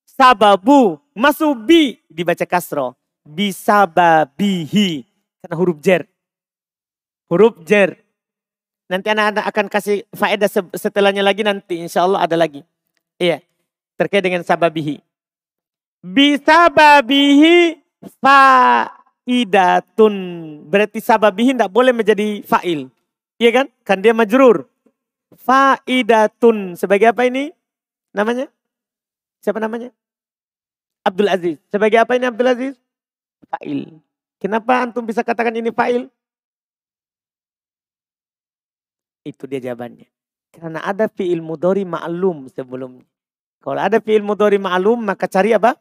Sababu. 0.05 0.99
Masuk 1.15 1.69
bi 1.69 2.01
dibaca 2.11 2.45
kasro. 2.45 2.97
Bisababihi. 3.27 5.07
Karena 5.43 5.55
huruf 5.59 5.79
jer. 5.79 6.07
Huruf 7.31 7.63
jer. 7.67 7.99
Nanti 8.91 9.09
anak-anak 9.09 9.45
akan 9.49 9.67
kasih 9.73 10.05
faedah 10.13 10.51
setelahnya 10.77 11.25
lagi 11.25 11.47
nanti. 11.47 11.81
Insya 11.81 12.05
Allah 12.05 12.27
ada 12.27 12.37
lagi. 12.37 12.61
Iya 13.17 13.41
terkait 14.03 14.27
dengan 14.27 14.43
sababihi. 14.43 14.99
Bisababihi 16.03 17.79
faidatun. 18.19 20.15
Berarti 20.67 20.99
sababihi 20.99 21.55
tidak 21.55 21.71
boleh 21.71 21.95
menjadi 21.95 22.43
fa'il. 22.43 22.91
Iya 23.39 23.63
kan? 23.63 23.67
Kan 23.87 24.03
dia 24.03 24.11
majrur. 24.11 24.67
Faidatun. 25.39 26.75
Sebagai 26.75 27.15
apa 27.15 27.23
ini? 27.31 27.55
Namanya? 28.11 28.51
Siapa 29.39 29.63
namanya? 29.63 29.95
Abdul 31.07 31.31
Aziz. 31.31 31.57
Sebagai 31.71 32.03
apa 32.03 32.19
ini 32.19 32.27
Abdul 32.27 32.51
Aziz? 32.51 32.75
Fa'il. 33.53 34.01
Kenapa 34.41 34.81
antum 34.81 35.05
bisa 35.05 35.21
katakan 35.21 35.53
ini 35.53 35.69
fa'il? 35.69 36.09
Itu 39.23 39.45
dia 39.45 39.61
jawabannya. 39.61 40.09
Karena 40.53 40.81
ada 40.83 41.07
fi'il 41.07 41.45
mudori 41.45 41.85
ma'lum 41.85 42.49
sebelumnya. 42.49 43.05
Kalau 43.63 43.79
ada 43.79 44.03
fi'il 44.03 44.27
mudhari 44.27 44.59
ma'lum 44.59 44.99
maka 45.07 45.31
cari 45.31 45.55
apa? 45.55 45.79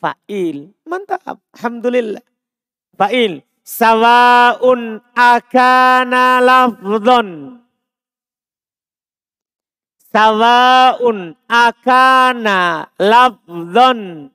Fa'il. 0.00 0.72
Mantap. 0.88 1.36
Alhamdulillah. 1.52 2.24
Fa'il. 2.96 3.44
Sawa'un 3.60 5.04
akana 5.12 6.40
lafdhon. 6.40 7.60
Sawa'un 10.08 11.36
akana 11.44 12.88
lafdhon. 12.96 14.32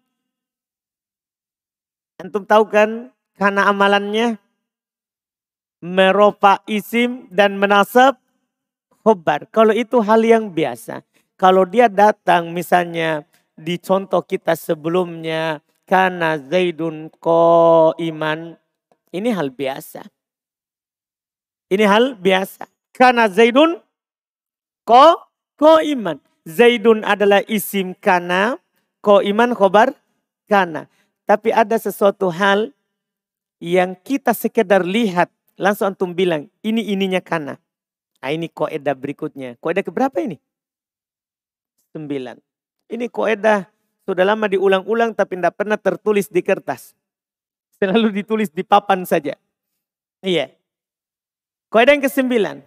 Antum 2.20 2.44
tahu 2.44 2.68
kan 2.68 3.16
karena 3.40 3.72
amalannya 3.72 4.36
meropa 5.80 6.60
isim 6.68 7.32
dan 7.32 7.56
menasab 7.56 8.20
khobar. 9.08 9.48
Kalau 9.56 9.72
itu 9.72 10.04
hal 10.04 10.20
yang 10.28 10.52
biasa. 10.52 11.00
Kalau 11.40 11.64
dia 11.64 11.88
datang 11.88 12.52
misalnya 12.52 13.24
di 13.56 13.80
contoh 13.80 14.20
kita 14.20 14.60
sebelumnya 14.60 15.64
karena 15.88 16.36
Zaidun 16.36 17.08
ko 17.24 17.96
iman 17.96 18.60
ini 19.16 19.32
hal 19.32 19.56
biasa. 19.56 20.04
Ini 21.72 21.88
hal 21.88 22.20
biasa. 22.20 22.68
Karena 22.92 23.32
Zaidun 23.32 23.80
ko 24.84 25.24
ko 25.56 25.80
iman. 25.80 26.20
Zaidun 26.44 27.08
adalah 27.08 27.40
isim 27.48 27.96
kana, 27.96 28.60
ko 29.00 29.24
iman 29.24 29.56
khobar 29.56 29.96
kana. 30.52 30.92
Tapi 31.30 31.54
ada 31.54 31.78
sesuatu 31.78 32.34
hal 32.34 32.74
yang 33.62 33.94
kita 33.94 34.34
sekedar 34.34 34.82
lihat 34.82 35.30
langsung 35.62 35.94
antum 35.94 36.10
bilang, 36.10 36.50
ini 36.66 36.90
ininya 36.90 37.22
kana. 37.22 37.62
Nah, 38.18 38.34
ini 38.34 38.50
koedah 38.50 38.98
berikutnya. 38.98 39.54
Koedah 39.62 39.86
keberapa 39.86 40.18
ini? 40.26 40.42
Sembilan. 41.94 42.42
Ini 42.90 43.06
koedah 43.14 43.70
sudah 44.10 44.26
lama 44.26 44.50
diulang-ulang 44.50 45.14
tapi 45.14 45.38
tidak 45.38 45.54
pernah 45.54 45.78
tertulis 45.78 46.34
di 46.34 46.42
kertas. 46.42 46.98
Selalu 47.78 48.26
ditulis 48.26 48.50
di 48.50 48.66
papan 48.66 49.06
saja. 49.06 49.38
Iya. 50.26 50.50
Koedah 51.70 51.94
yang 51.94 52.02
kesembilan. 52.02 52.58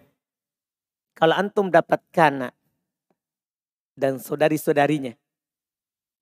Kalau 1.19 1.35
antum 1.35 1.67
dapat 1.67 1.99
kana 2.15 2.55
dan 3.99 4.23
saudari-saudarinya. 4.23 5.19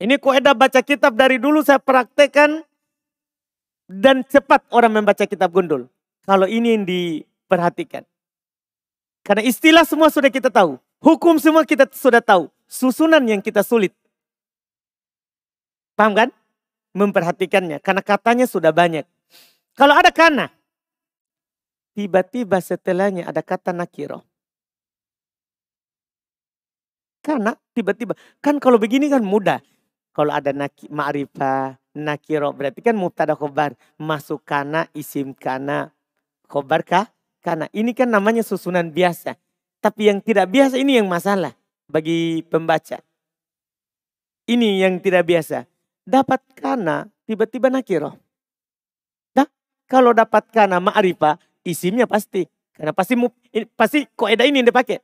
Ini 0.01 0.17
koedah 0.17 0.57
baca 0.57 0.81
kitab 0.81 1.13
dari 1.13 1.37
dulu 1.37 1.61
saya 1.61 1.77
praktekkan 1.77 2.65
dan 3.85 4.25
cepat 4.25 4.65
orang 4.73 4.97
membaca 4.97 5.29
kitab 5.29 5.53
gundul. 5.53 5.85
Kalau 6.25 6.49
ini 6.49 6.73
yang 6.73 6.89
diperhatikan. 6.89 8.01
Karena 9.21 9.45
istilah 9.45 9.85
semua 9.85 10.09
sudah 10.09 10.33
kita 10.33 10.49
tahu. 10.49 10.81
Hukum 11.05 11.37
semua 11.37 11.69
kita 11.69 11.85
sudah 11.93 12.17
tahu. 12.17 12.49
Susunan 12.65 13.21
yang 13.29 13.45
kita 13.45 13.61
sulit. 13.61 13.93
Paham 15.93 16.17
kan? 16.17 16.29
Memperhatikannya. 16.97 17.77
Karena 17.77 18.01
katanya 18.01 18.49
sudah 18.49 18.73
banyak. 18.73 19.05
Kalau 19.77 19.93
ada 19.93 20.09
kana. 20.09 20.49
Tiba-tiba 21.93 22.57
setelahnya 22.57 23.29
ada 23.29 23.45
kata 23.45 23.69
nakiro. 23.69 24.25
Karena 27.21 27.53
tiba-tiba. 27.77 28.17
Kan 28.41 28.57
kalau 28.57 28.81
begini 28.81 29.05
kan 29.05 29.21
mudah. 29.21 29.61
Kalau 30.11 30.35
ada 30.35 30.51
ma'rifah, 30.91 31.79
nakiro 31.95 32.51
berarti 32.51 32.83
kan 32.83 32.95
mubtada 32.99 33.31
khobar. 33.31 33.79
Masuk 33.95 34.43
kana 34.43 34.91
isim 34.91 35.31
kana. 35.31 35.95
Khobar 36.51 36.83
kah? 36.83 37.07
Kana. 37.39 37.71
Ini 37.71 37.95
kan 37.95 38.11
namanya 38.11 38.43
susunan 38.43 38.91
biasa. 38.91 39.39
Tapi 39.79 40.11
yang 40.11 40.19
tidak 40.19 40.51
biasa 40.51 40.75
ini 40.75 40.99
yang 40.99 41.07
masalah 41.07 41.55
bagi 41.87 42.43
pembaca. 42.51 42.99
Ini 44.51 44.83
yang 44.83 44.99
tidak 44.99 45.25
biasa. 45.31 45.63
Dapat 46.03 46.43
kana 46.59 47.07
tiba-tiba 47.23 47.71
nakiro 47.71 48.17
nah 49.31 49.47
kalau 49.87 50.11
dapat 50.11 50.43
kana 50.51 50.83
ma'rifah 50.83 51.39
isimnya 51.63 52.03
pasti. 52.03 52.43
Karena 52.75 52.91
pasti 52.91 53.13
pasti 53.77 53.99
koedah 54.11 54.43
ini 54.43 54.59
yang 54.59 54.67
dipakai. 54.67 54.99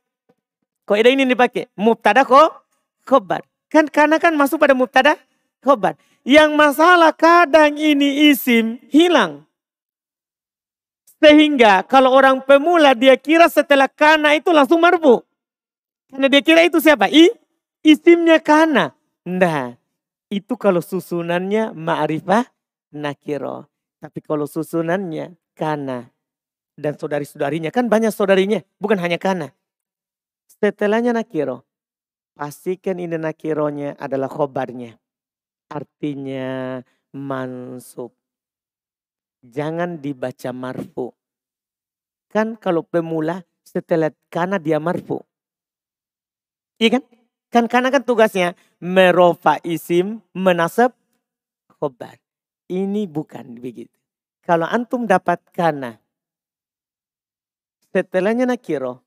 Koedah 0.84 1.10
ini 1.10 1.24
yang 1.24 1.32
dipakai. 1.32 1.72
Mubtada 1.80 2.28
kok 2.28 2.66
khobar 3.08 3.40
kan 3.68 3.88
karena 3.88 4.16
kan 4.20 4.32
masuk 4.34 4.60
pada 4.60 4.72
mubtada 4.72 5.16
khobar 5.64 5.96
yang 6.28 6.52
masalah 6.56 7.16
kadang 7.16 7.76
ini 7.80 8.28
isim 8.28 8.76
hilang. 8.92 9.48
Sehingga 11.18 11.82
kalau 11.82 12.14
orang 12.14 12.44
pemula 12.44 12.94
dia 12.94 13.18
kira 13.18 13.50
setelah 13.50 13.90
kana 13.90 14.38
itu 14.38 14.54
langsung 14.54 14.78
marfu. 14.78 15.24
Karena 16.08 16.26
dia 16.30 16.42
kira 16.44 16.62
itu 16.62 16.78
siapa? 16.78 17.10
I, 17.10 17.32
isimnya 17.82 18.38
kana. 18.38 18.94
Nah, 19.26 19.74
itu 20.30 20.54
kalau 20.54 20.78
susunannya 20.78 21.74
ma'rifah 21.74 22.46
nakiro. 22.94 23.66
Tapi 23.98 24.18
kalau 24.22 24.46
susunannya 24.46 25.34
kana. 25.58 26.12
Dan 26.78 26.94
saudari-saudarinya, 26.94 27.74
kan 27.74 27.90
banyak 27.90 28.14
saudarinya. 28.14 28.62
Bukan 28.78 29.02
hanya 29.02 29.18
kana. 29.18 29.50
Setelahnya 30.46 31.10
nakiro. 31.10 31.66
Pastikan 32.38 33.02
ini 33.02 33.18
nakironya 33.18 33.98
adalah 33.98 34.30
khobarnya 34.30 34.94
artinya 35.68 36.80
mansub. 37.12 38.14
Jangan 39.44 40.02
dibaca 40.02 40.50
marfu. 40.50 41.10
Kan 42.28 42.54
kalau 42.58 42.84
pemula 42.84 43.42
setelah 43.62 44.12
karena 44.28 44.62
dia 44.62 44.78
marfu. 44.78 45.22
Iya 46.78 46.98
kan? 46.98 47.04
Kan 47.48 47.64
karena 47.66 47.88
kan 47.88 48.04
tugasnya 48.04 48.52
merofa 48.78 49.56
isim 49.64 50.20
menasab 50.36 50.92
khobar. 51.80 52.20
Ini 52.68 53.08
bukan 53.08 53.56
begitu. 53.56 53.94
Kalau 54.44 54.68
antum 54.68 55.08
dapat 55.08 55.40
kana. 55.56 55.96
Setelahnya 57.88 58.44
nakiro. 58.44 59.00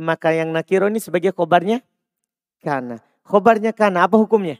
Maka 0.00 0.32
yang 0.32 0.50
nakiro 0.50 0.88
ini 0.88 0.98
sebagai 0.98 1.30
khobarnya 1.36 1.84
kana. 2.64 3.04
Khobarnya 3.28 3.76
kana 3.76 4.08
apa 4.08 4.16
hukumnya? 4.16 4.56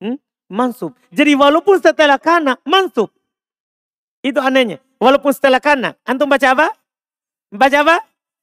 Hmm? 0.00 0.16
mansub. 0.48 0.94
Jadi 1.12 1.36
walaupun 1.36 1.76
setelah 1.82 2.16
kana 2.16 2.56
mansub. 2.64 3.12
Itu 4.24 4.40
anehnya. 4.40 4.82
Walaupun 4.96 5.30
setelah 5.30 5.60
kana. 5.60 5.94
Antum 6.02 6.26
baca 6.26 6.48
apa? 6.50 6.72
Baca 7.52 7.78
apa? 7.84 7.96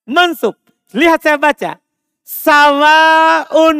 Mansub. 0.06 0.56
Lihat 0.93 1.20
saya 1.20 1.36
baca. 1.36 1.82
Sawaun. 2.24 3.80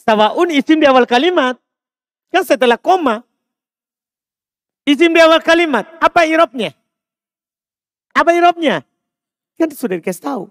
Sawaun 0.00 0.48
isim 0.54 0.78
di 0.80 0.86
awal 0.86 1.04
kalimat. 1.04 1.58
Kan 2.32 2.46
setelah 2.46 2.78
koma. 2.78 3.26
Isim 4.88 5.12
di 5.12 5.20
awal 5.20 5.42
kalimat. 5.44 5.84
Apa 6.00 6.24
irobnya? 6.24 6.72
Apa 8.14 8.32
irobnya? 8.32 8.86
Kan 9.58 9.68
sudah 9.74 10.00
dikasih 10.00 10.22
tahu. 10.22 10.44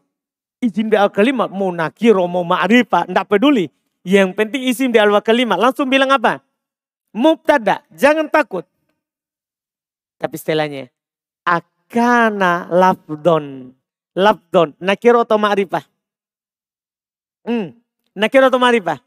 Isim 0.62 0.93
di 0.93 0.95
awal 0.95 1.09
kalimat. 1.09 1.49
Mau 1.49 1.74
nakiro, 1.74 2.30
mau 2.30 2.45
ma'rifah. 2.45 3.09
Tidak 3.09 3.26
peduli. 3.26 3.66
Yang 4.05 4.38
penting 4.38 4.62
isim 4.70 4.93
di 4.93 5.01
awal 5.01 5.18
kalimat. 5.26 5.57
Langsung 5.57 5.89
bilang 5.89 6.14
apa? 6.14 6.45
Mubtada. 7.12 7.82
Jangan 7.89 8.30
takut. 8.30 8.64
Tapi 10.22 10.36
setelahnya. 10.38 10.93
Akana 11.41 12.70
labdon. 12.70 13.74
Labdon. 14.14 14.78
Nakiro 14.78 15.26
atau 15.26 15.41
ma'rifah? 15.41 15.82
Hmm. 17.41 17.74
Nakiro 18.14 18.53
atau 18.53 18.62
ma'rifah? 18.62 19.01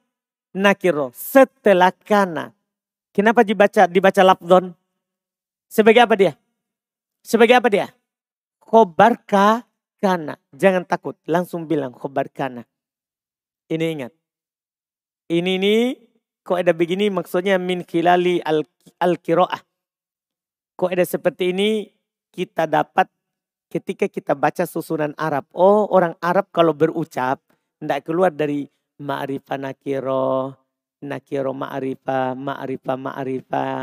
Nakiro. 0.59 1.15
Setelah 1.15 1.95
kana. 1.95 2.51
Kenapa 3.15 3.47
dibaca 3.47 3.87
dibaca 3.87 4.23
labdon? 4.27 4.75
Sebagai 5.71 6.03
apa 6.03 6.19
dia? 6.19 6.35
Sebagai 7.23 7.55
apa 7.55 7.71
dia? 7.71 7.87
Khobar 8.59 9.23
ka 9.23 9.63
kana. 10.05 10.37
Jangan 10.53 10.85
takut. 10.85 11.17
Langsung 11.25 11.65
bilang 11.65 11.97
khobar 11.97 12.29
kana. 12.29 12.69
Ini 13.73 13.85
ingat. 13.97 14.13
Ini 15.33 15.57
nih 15.57 15.97
kok 16.45 16.61
ada 16.61 16.77
begini 16.77 17.09
maksudnya 17.09 17.57
min 17.57 17.81
khilali 17.81 18.45
al, 18.45 18.69
al 19.01 19.17
kiroah. 19.17 19.65
Kok 20.77 20.93
ada 20.93 21.09
seperti 21.09 21.57
ini 21.57 21.89
kita 22.29 22.69
dapat 22.69 23.09
ketika 23.73 24.05
kita 24.05 24.37
baca 24.37 24.69
susunan 24.69 25.17
Arab. 25.17 25.49
Oh 25.57 25.89
orang 25.89 26.13
Arab 26.21 26.53
kalau 26.53 26.77
berucap 26.77 27.41
tidak 27.81 28.05
keluar 28.05 28.29
dari 28.29 28.69
ma'rifah 29.01 29.57
nakiro, 29.57 30.53
nakiro 31.01 31.57
ma'rifah, 31.57 32.37
ma'rifah 32.37 32.97
ma'rifah. 33.01 33.81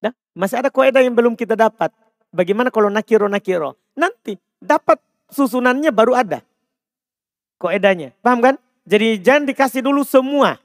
Nah, 0.00 0.12
masih 0.32 0.64
ada 0.64 0.72
kaidah 0.72 1.04
yang 1.04 1.12
belum 1.12 1.36
kita 1.36 1.52
dapat. 1.52 1.92
Bagaimana 2.32 2.72
kalau 2.72 2.88
nakiro 2.88 3.28
nakiro? 3.28 3.76
Nanti 3.94 4.34
dapat 4.58 4.98
susunannya 5.30 5.90
baru 5.90 6.14
ada. 6.14 6.40
Kaidahnya. 7.56 8.12
Paham 8.20 8.40
kan? 8.44 8.54
Jadi 8.86 9.18
jangan 9.18 9.48
dikasih 9.48 9.82
dulu 9.82 10.06
semua. 10.06 10.60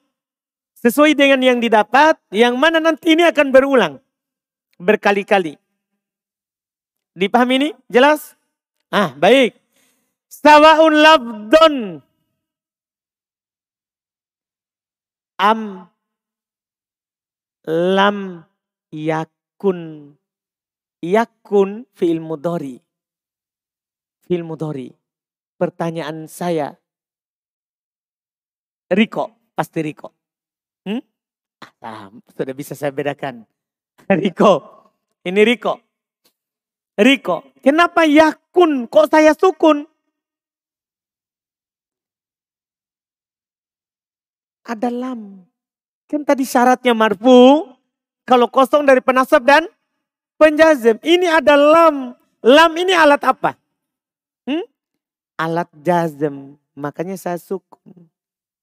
Sesuai 0.81 1.13
dengan 1.13 1.37
yang 1.41 1.61
didapat, 1.61 2.17
yang 2.33 2.57
mana 2.57 2.81
nanti 2.81 3.13
ini 3.13 3.25
akan 3.25 3.47
berulang. 3.53 3.93
Berkali-kali. 4.81 5.57
Dipahami 7.13 7.53
ini? 7.61 7.69
Jelas? 7.85 8.33
Ah, 8.89 9.13
baik. 9.13 9.53
Sawaun 10.31 10.95
labdon. 10.95 11.75
Am 15.41 15.89
lam 17.65 18.45
yakun 18.93 20.13
yakun 21.01 21.85
fi'il 21.93 22.21
mudhari. 22.21 22.81
Fi'il 24.31 24.47
mudhari. 24.47 24.87
Pertanyaan 25.59 26.23
saya, 26.31 26.71
Riko, 28.87 29.51
pasti 29.51 29.83
Riko. 29.83 30.07
Hmm? 30.87 31.03
Ah, 31.83 32.07
sudah 32.31 32.55
bisa 32.55 32.71
saya 32.71 32.95
bedakan. 32.95 33.43
Riko, 34.23 34.63
ini 35.27 35.43
Riko. 35.43 35.83
Riko, 36.95 37.43
kenapa 37.59 38.07
yakun? 38.07 38.87
Kok 38.87 39.11
saya 39.11 39.35
sukun? 39.35 39.83
Ada 44.63 44.87
lam. 44.95 45.43
Kan 46.07 46.23
tadi 46.23 46.47
syaratnya 46.47 46.95
marfu. 46.95 47.67
Kalau 48.23 48.47
kosong 48.47 48.87
dari 48.87 49.03
penasab 49.03 49.43
dan 49.43 49.67
penjazem. 50.39 51.03
Ini 51.03 51.35
ada 51.35 51.59
lam. 51.59 52.15
Lam 52.47 52.71
ini 52.79 52.95
alat 52.95 53.27
apa? 53.27 53.59
Alat 55.41 55.73
jazem. 55.81 56.53
Makanya 56.77 57.17
saya 57.17 57.41
sukun. 57.41 58.05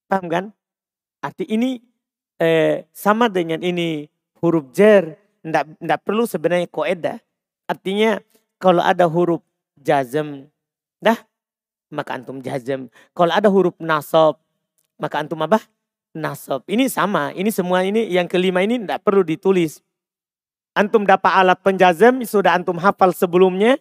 Paham 0.06 0.30
kan? 0.30 0.44
Arti 1.18 1.42
ini 1.50 1.82
eh, 2.38 2.86
sama 2.94 3.26
dengan 3.26 3.58
ini 3.58 4.06
huruf 4.38 4.70
jer. 4.70 5.18
Nggak, 5.42 5.82
nggak 5.82 6.00
perlu 6.06 6.22
sebenarnya 6.22 6.70
koedah. 6.70 7.18
Artinya 7.66 8.22
kalau 8.62 8.82
ada 8.82 9.10
huruf 9.10 9.42
jazm, 9.78 10.46
dah 11.02 11.18
maka 11.88 12.16
antum 12.16 12.40
jazm. 12.40 12.92
Kalau 13.16 13.32
ada 13.32 13.48
huruf 13.48 13.76
nasab, 13.80 14.38
maka 15.00 15.20
antum 15.20 15.40
apa? 15.44 15.62
Nasab. 16.12 16.64
Ini 16.68 16.88
sama, 16.88 17.32
ini 17.32 17.48
semua 17.52 17.84
ini 17.84 18.08
yang 18.08 18.28
kelima 18.28 18.64
ini 18.64 18.80
tidak 18.80 19.04
perlu 19.04 19.24
ditulis. 19.24 19.80
Antum 20.76 21.02
dapat 21.02 21.32
alat 21.32 21.58
penjazm, 21.58 22.22
sudah 22.22 22.54
antum 22.54 22.78
hafal 22.78 23.10
sebelumnya, 23.10 23.80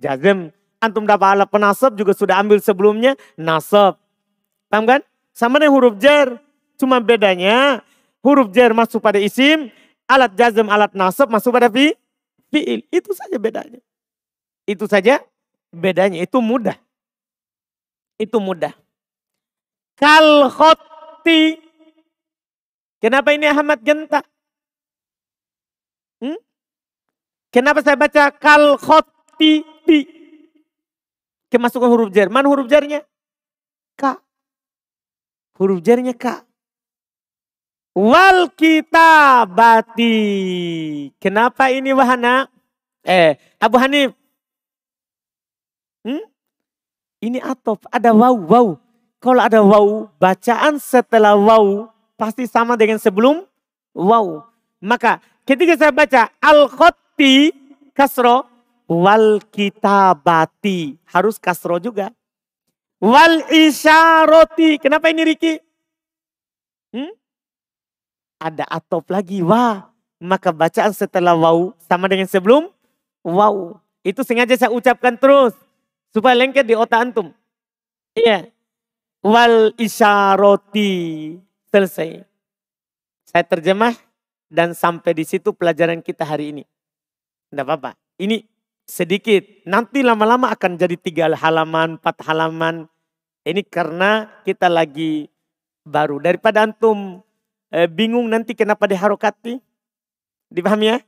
jazm. 0.00 0.54
Antum 0.80 1.04
dapat 1.04 1.36
alat 1.36 1.48
penasab 1.52 1.92
juga 1.92 2.16
sudah 2.16 2.40
ambil 2.40 2.56
sebelumnya, 2.56 3.12
nasab. 3.36 4.00
Paham 4.72 4.88
kan? 4.88 5.00
Sama 5.36 5.60
dengan 5.60 5.76
huruf 5.76 6.00
jar. 6.00 6.40
Cuma 6.80 6.96
bedanya 7.04 7.84
huruf 8.24 8.48
jar 8.48 8.72
masuk 8.72 9.04
pada 9.04 9.20
isim, 9.20 9.68
alat 10.08 10.32
jazm, 10.32 10.72
alat 10.72 10.96
nasab 10.96 11.28
masuk 11.28 11.52
pada 11.52 11.68
fi, 11.68 11.92
fi'il. 12.48 12.80
Itu 12.88 13.12
saja 13.12 13.36
bedanya. 13.36 13.76
Itu 14.64 14.88
saja 14.88 15.20
bedanya. 15.68 16.24
Itu 16.24 16.40
mudah. 16.40 16.80
Itu 18.16 18.40
mudah. 18.40 18.72
Kal 20.00 20.48
khoti. 20.48 21.60
Kenapa 23.04 23.36
ini 23.36 23.52
Ahmad 23.52 23.84
Genta? 23.84 24.24
Hmm? 26.24 26.40
Kenapa 27.52 27.84
saya 27.84 28.00
baca 28.00 28.32
kal 28.32 28.80
khoti? 28.80 29.60
Kemasukan 31.50 31.90
huruf 31.90 32.14
jar. 32.14 32.30
Mana 32.30 32.46
huruf 32.46 32.70
jarnya? 32.70 33.02
K. 33.98 34.14
Huruf 35.58 35.82
jarnya 35.82 36.14
K. 36.14 36.46
Wal 37.90 38.54
kitabati. 38.54 40.14
Kenapa 41.18 41.74
ini 41.74 41.90
wahana? 41.90 42.46
Eh, 43.02 43.34
Abu 43.58 43.76
Hanif. 43.82 44.14
Hmm? 46.06 46.22
Ini 47.20 47.42
atop, 47.44 47.84
ada 47.92 48.14
waw, 48.16 48.32
waw. 48.32 48.78
Kalau 49.20 49.42
ada 49.44 49.60
waw, 49.60 50.08
bacaan 50.16 50.80
setelah 50.80 51.36
waw 51.36 51.92
pasti 52.16 52.48
sama 52.48 52.72
dengan 52.78 52.96
sebelum 52.96 53.44
waw. 53.92 54.48
Maka 54.80 55.20
ketika 55.44 55.76
saya 55.76 55.92
baca 55.92 56.32
al-khotti 56.40 57.52
kasro 57.92 58.48
wal 58.90 59.38
kitabati 59.54 60.98
harus 61.06 61.38
kasro 61.38 61.78
juga. 61.78 62.10
Wal 62.98 63.46
isyaroti. 63.54 64.82
Kenapa 64.82 65.14
ini 65.14 65.22
Riki? 65.22 65.54
Hmm? 66.90 67.14
Ada 68.42 68.66
atop 68.66 69.06
lagi. 69.14 69.46
Wah. 69.46 69.86
Maka 70.20 70.52
bacaan 70.52 70.92
setelah 70.92 71.32
wow 71.32 71.72
sama 71.80 72.04
dengan 72.10 72.28
sebelum 72.28 72.68
wow. 73.24 73.78
Itu 74.04 74.20
sengaja 74.20 74.52
saya 74.58 74.74
ucapkan 74.74 75.16
terus. 75.16 75.54
Supaya 76.12 76.34
lengket 76.36 76.66
di 76.66 76.74
otak 76.74 77.08
antum. 77.08 77.32
Iya. 78.18 78.50
Wal 79.22 79.72
isyaroti. 79.78 81.38
Selesai. 81.70 82.26
Saya 83.30 83.46
terjemah 83.46 83.94
dan 84.50 84.74
sampai 84.74 85.14
di 85.14 85.22
situ 85.22 85.54
pelajaran 85.54 86.02
kita 86.02 86.26
hari 86.26 86.50
ini. 86.50 86.64
Tidak 87.48 87.62
apa-apa. 87.62 87.94
Ini 88.18 88.42
sedikit. 88.90 89.46
Nanti 89.70 90.02
lama-lama 90.02 90.50
akan 90.50 90.74
jadi 90.74 90.98
tiga 90.98 91.30
halaman, 91.30 92.02
empat 92.02 92.26
halaman. 92.26 92.90
Ini 93.46 93.62
karena 93.70 94.26
kita 94.42 94.66
lagi 94.66 95.30
baru. 95.86 96.18
Daripada 96.18 96.66
antum 96.66 97.22
eh, 97.70 97.86
bingung 97.86 98.26
nanti 98.26 98.58
kenapa 98.58 98.90
diharokati. 98.90 99.62
Dipahami 100.50 100.90
ya? 100.90 100.98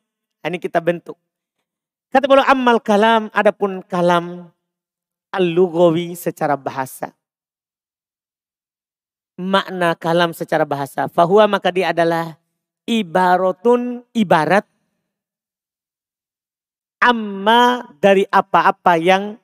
Ini 0.47 0.62
kita 0.62 0.78
bentuk. 0.78 1.18
Kata 2.14 2.30
amal 2.47 2.78
kalam, 2.78 3.33
adapun 3.35 3.83
kalam 3.83 4.53
al-lugawi 5.33 6.14
secara 6.14 6.55
bahasa. 6.55 7.11
Makna 9.41 9.97
kalam 9.97 10.30
secara 10.37 10.62
bahasa. 10.68 11.09
Fahuwa 11.09 11.49
maka 11.49 11.72
dia 11.72 11.91
adalah 11.91 12.37
ibaratun 12.85 14.05
ibarat 14.12 14.68
amma 17.03 17.90
dari 17.98 18.22
apa-apa 18.30 18.94
yang 18.94 19.34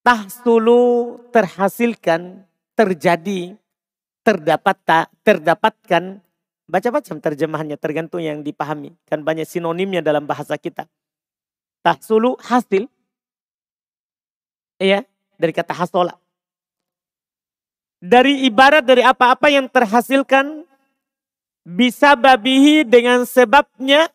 tahsulu 0.00 1.20
terhasilkan, 1.28 2.40
terjadi, 2.72 3.52
terdapat 4.24 4.76
tak, 4.88 5.06
terdapatkan. 5.20 6.24
Baca-baca 6.66 7.14
terjemahannya 7.14 7.78
tergantung 7.78 8.18
yang 8.24 8.42
dipahami. 8.42 8.96
Kan 9.06 9.22
banyak 9.22 9.46
sinonimnya 9.46 10.02
dalam 10.02 10.26
bahasa 10.26 10.56
kita. 10.58 10.88
Tahsulu 11.84 12.34
hasil. 12.42 12.90
Iya, 14.82 15.06
dari 15.38 15.52
kata 15.54 15.70
hasola. 15.76 16.18
Dari 18.02 18.44
ibarat 18.50 18.82
dari 18.82 19.06
apa-apa 19.06 19.46
yang 19.46 19.70
terhasilkan 19.70 20.66
bisa 21.62 22.18
babihi 22.18 22.82
dengan 22.86 23.22
sebabnya 23.26 24.10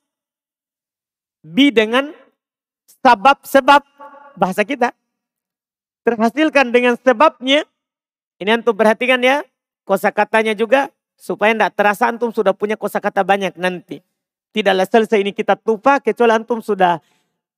Bi 1.41 1.73
dengan 1.73 2.13
sebab-sebab 3.01 3.81
bahasa 4.37 4.61
kita. 4.61 4.93
Terhasilkan 6.05 6.69
dengan 6.69 6.97
sebabnya. 6.97 7.65
Ini 8.41 8.57
antum 8.57 8.73
perhatikan 8.73 9.21
ya. 9.21 9.45
Kosa 9.85 10.13
katanya 10.13 10.53
juga. 10.53 10.89
Supaya 11.17 11.53
tidak 11.53 11.77
terasa 11.77 12.09
antum 12.09 12.33
sudah 12.33 12.53
punya 12.57 12.73
kosa 12.73 12.97
kata 12.97 13.21
banyak 13.21 13.53
nanti. 13.53 14.01
Tidaklah 14.51 14.89
selesai 14.89 15.21
ini 15.21 15.31
kita 15.31 15.53
tupa 15.53 16.01
kecuali 16.01 16.33
antum 16.33 16.57
sudah 16.59 16.97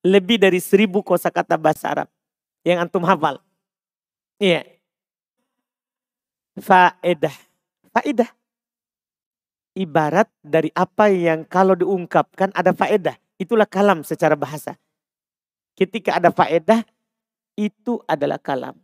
lebih 0.04 0.36
dari 0.36 0.60
seribu 0.60 1.00
kosa 1.00 1.32
kata 1.32 1.56
bahasa 1.56 1.88
Arab. 1.88 2.08
Yang 2.68 2.78
antum 2.88 3.04
hafal. 3.08 3.40
Iya. 4.36 4.68
Faedah. 6.60 7.36
Faedah. 7.96 8.30
Ibarat 9.74 10.30
dari 10.44 10.70
apa 10.76 11.10
yang 11.10 11.48
kalau 11.48 11.74
diungkapkan 11.74 12.52
ada 12.52 12.76
faedah. 12.76 13.16
Itulah 13.44 13.68
kalam 13.68 14.08
secara 14.08 14.40
bahasa. 14.40 14.80
Ketika 15.76 16.16
ada 16.16 16.32
faedah, 16.32 16.80
itu 17.60 18.00
adalah 18.08 18.40
kalam. 18.40 18.80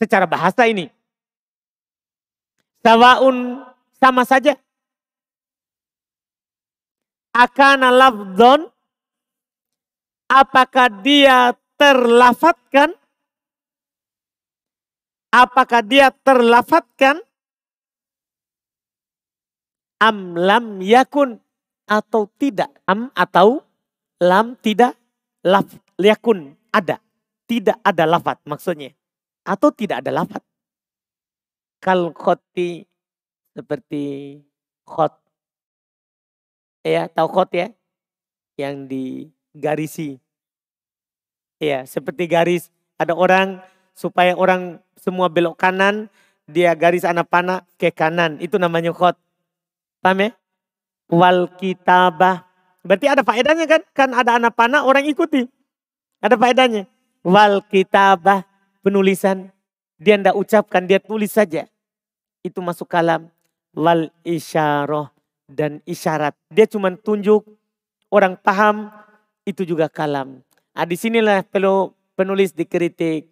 Secara 0.00 0.24
bahasa 0.24 0.64
ini. 0.64 0.88
Sawaun 2.80 3.60
sama 4.00 4.24
saja. 4.24 4.56
Akana 7.36 7.92
lafdon. 7.92 8.72
Apakah 10.32 10.88
dia 11.04 11.52
terlafatkan? 11.76 12.96
Apakah 15.28 15.84
dia 15.84 16.08
terlafatkan? 16.24 17.20
Am 20.00 20.32
lam 20.32 20.80
yakun 20.80 21.36
atau 21.84 22.24
tidak? 22.40 22.72
Am 22.88 23.12
atau 23.12 23.60
lam 24.22 24.54
tidak 24.62 24.94
laf 25.42 25.66
liakun 25.98 26.54
ada. 26.70 27.02
Tidak 27.50 27.82
ada 27.82 28.06
lafat 28.06 28.38
maksudnya. 28.46 28.94
Atau 29.42 29.74
tidak 29.74 30.06
ada 30.06 30.22
lafat. 30.22 30.40
Kal 31.82 32.14
khoti 32.14 32.86
seperti 33.52 34.38
khot. 34.86 35.12
Ya, 36.86 37.10
tahu 37.10 37.28
khot 37.28 37.50
ya? 37.50 37.74
Yang 38.54 38.74
digarisi. 38.88 40.08
Ya, 41.58 41.82
seperti 41.84 42.30
garis. 42.30 42.70
Ada 42.96 43.18
orang 43.18 43.58
supaya 43.92 44.38
orang 44.38 44.78
semua 44.94 45.26
belok 45.26 45.58
kanan, 45.58 46.06
dia 46.46 46.72
garis 46.78 47.02
anak 47.02 47.26
panah 47.26 47.66
ke 47.76 47.90
kanan. 47.90 48.38
Itu 48.38 48.56
namanya 48.62 48.94
khot. 48.94 49.18
Paham 50.00 50.30
ya? 50.30 50.30
Wal 51.10 51.50
kitabah 51.58 52.51
Berarti 52.82 53.06
ada 53.06 53.22
faedahnya 53.22 53.66
kan? 53.70 53.82
Kan 53.94 54.10
ada 54.14 54.38
anak 54.38 54.58
panah 54.58 54.82
orang 54.82 55.06
ikuti. 55.06 55.46
Ada 56.18 56.34
faedahnya. 56.34 56.90
Wal 57.22 57.62
kitabah 57.70 58.42
penulisan. 58.82 59.54
Dia 60.02 60.18
tidak 60.18 60.34
ucapkan, 60.34 60.82
dia 60.82 60.98
tulis 60.98 61.30
saja. 61.30 61.70
Itu 62.42 62.58
masuk 62.58 62.90
kalam. 62.90 63.30
Wal 63.70 64.10
isyarah 64.26 65.14
dan 65.46 65.78
isyarat. 65.86 66.34
Dia 66.50 66.66
cuma 66.66 66.90
tunjuk, 66.90 67.46
orang 68.10 68.34
paham, 68.34 68.90
itu 69.46 69.62
juga 69.62 69.86
kalam. 69.86 70.42
Nah, 70.74 70.86
di 70.88 70.96
sinilah 70.98 71.46
perlu 71.46 71.94
penulis 72.18 72.50
dikritik. 72.50 73.30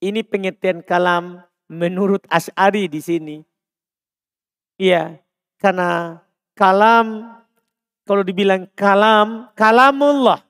Ini 0.00 0.24
pengertian 0.24 0.80
kalam 0.80 1.42
menurut 1.68 2.24
Ash'ari 2.30 2.88
di 2.88 3.00
sini. 3.02 3.36
Iya, 4.80 5.20
karena 5.60 6.22
kalam 6.56 7.39
kalau 8.10 8.26
dibilang 8.26 8.66
kalam, 8.74 9.46
kalamullah. 9.54 10.42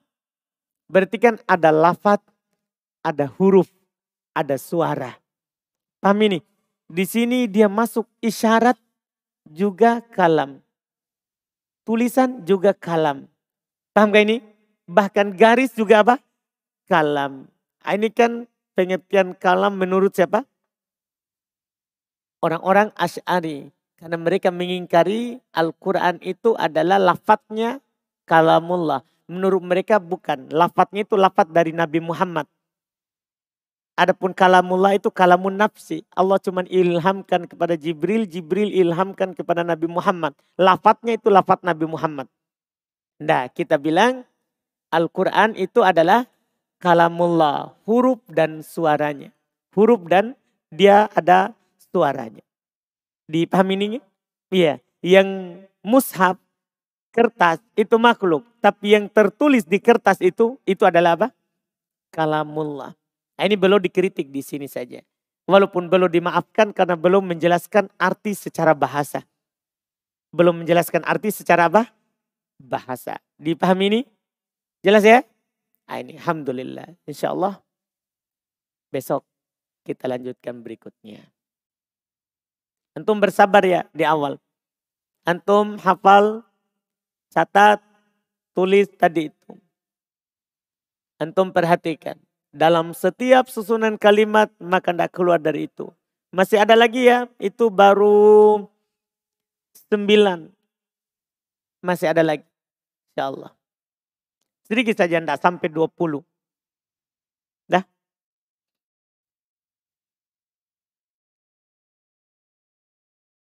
Berarti 0.89 1.21
kan 1.21 1.37
ada 1.45 1.69
lafat, 1.69 2.25
ada 3.05 3.29
huruf, 3.37 3.69
ada 4.33 4.57
suara. 4.57 5.13
Paham 6.01 6.25
ini? 6.25 6.41
Di 6.89 7.05
sini 7.05 7.45
dia 7.45 7.69
masuk 7.69 8.09
isyarat 8.25 8.81
juga 9.45 10.01
kalam. 10.01 10.65
Tulisan 11.85 12.49
juga 12.49 12.73
kalam. 12.73 13.29
Paham 13.93 14.09
gak 14.09 14.25
ini? 14.25 14.41
Bahkan 14.89 15.37
garis 15.37 15.77
juga 15.77 16.01
apa? 16.01 16.17
Kalam. 16.89 17.45
Ah, 17.85 17.93
ini 17.93 18.09
kan 18.09 18.49
pengertian 18.73 19.37
kalam 19.37 19.77
menurut 19.77 20.17
siapa? 20.17 20.49
Orang-orang 22.41 22.89
Ash'ari. 22.97 23.69
Karena 24.01 24.17
mereka 24.17 24.49
mengingkari 24.49 25.37
Al-Quran 25.53 26.25
itu 26.25 26.57
adalah 26.57 26.97
lafadznya 26.97 27.85
kalamullah. 28.25 29.05
Menurut 29.29 29.61
mereka 29.61 30.01
bukan. 30.01 30.49
Lafadznya 30.49 31.05
itu 31.05 31.21
lafadz 31.21 31.53
dari 31.53 31.77
Nabi 31.77 32.01
Muhammad. 32.01 32.49
Adapun 34.01 34.33
kalamullah 34.33 34.97
itu 34.97 35.13
kalamun 35.13 35.61
nafsi. 35.61 36.01
Allah 36.17 36.41
cuma 36.41 36.65
ilhamkan 36.65 37.45
kepada 37.45 37.77
Jibril, 37.77 38.25
Jibril 38.25 38.73
ilhamkan 38.73 39.37
kepada 39.37 39.61
Nabi 39.61 39.85
Muhammad. 39.85 40.33
Lafadznya 40.57 41.21
itu 41.21 41.29
lafadz 41.29 41.61
Nabi 41.61 41.85
Muhammad. 41.85 42.25
Nah 43.21 43.53
kita 43.53 43.77
bilang 43.77 44.25
Al-Quran 44.89 45.53
itu 45.61 45.85
adalah 45.85 46.25
kalamullah. 46.81 47.77
Huruf 47.85 48.25
dan 48.33 48.65
suaranya. 48.65 49.37
Huruf 49.77 50.01
dan 50.09 50.33
dia 50.73 51.13
ada 51.13 51.53
suaranya. 51.93 52.41
Dipahami 53.31 53.75
ini? 53.79 53.99
Iya. 54.51 54.83
Yang 55.01 55.29
mushaf, 55.87 56.37
kertas 57.15 57.63
itu 57.79 57.95
makhluk. 57.97 58.43
Tapi 58.59 58.99
yang 58.99 59.07
tertulis 59.07 59.63
di 59.63 59.79
kertas 59.79 60.19
itu, 60.19 60.59
itu 60.67 60.83
adalah 60.83 61.15
apa? 61.15 61.29
Kalamullah. 62.11 62.99
Nah, 63.39 63.45
ini 63.47 63.55
belum 63.55 63.79
dikritik 63.79 64.29
di 64.29 64.43
sini 64.43 64.67
saja. 64.67 65.01
Walaupun 65.47 65.87
belum 65.87 66.11
dimaafkan 66.11 66.75
karena 66.75 66.99
belum 66.99 67.31
menjelaskan 67.31 67.89
arti 67.97 68.35
secara 68.35 68.75
bahasa. 68.75 69.23
Belum 70.35 70.63
menjelaskan 70.63 71.07
arti 71.07 71.31
secara 71.31 71.71
apa? 71.71 71.91
Bahasa. 72.61 73.19
Dipahami 73.41 73.85
ini? 73.89 74.01
Jelas 74.85 75.03
ya? 75.07 75.25
Nah, 75.89 75.99
ini 75.99 76.21
Alhamdulillah. 76.21 76.87
Insya 77.09 77.33
Allah 77.35 77.59
besok 78.91 79.27
kita 79.87 80.07
lanjutkan 80.11 80.61
berikutnya. 80.61 81.25
Antum 82.99 83.23
bersabar 83.23 83.63
ya 83.63 83.87
di 83.95 84.03
awal. 84.03 84.37
Antum 85.23 85.79
hafal, 85.79 86.43
catat, 87.31 87.79
tulis 88.57 88.91
tadi 88.99 89.31
itu. 89.31 89.53
Antum 91.21 91.53
perhatikan. 91.53 92.19
Dalam 92.51 92.91
setiap 92.91 93.47
susunan 93.47 93.95
kalimat 93.95 94.51
maka 94.59 94.91
tidak 94.91 95.15
keluar 95.15 95.39
dari 95.39 95.71
itu. 95.71 95.87
Masih 96.35 96.59
ada 96.63 96.75
lagi 96.75 97.07
ya, 97.07 97.31
itu 97.39 97.71
baru 97.71 98.67
sembilan. 99.91 100.51
Masih 101.83 102.11
ada 102.11 102.23
lagi. 102.23 102.47
Insya 103.15 103.31
Allah. 103.31 103.51
Sedikit 104.67 104.95
saja 104.95 105.19
tidak 105.19 105.43
sampai 105.43 105.67
dua 105.67 105.91
puluh. 105.91 106.23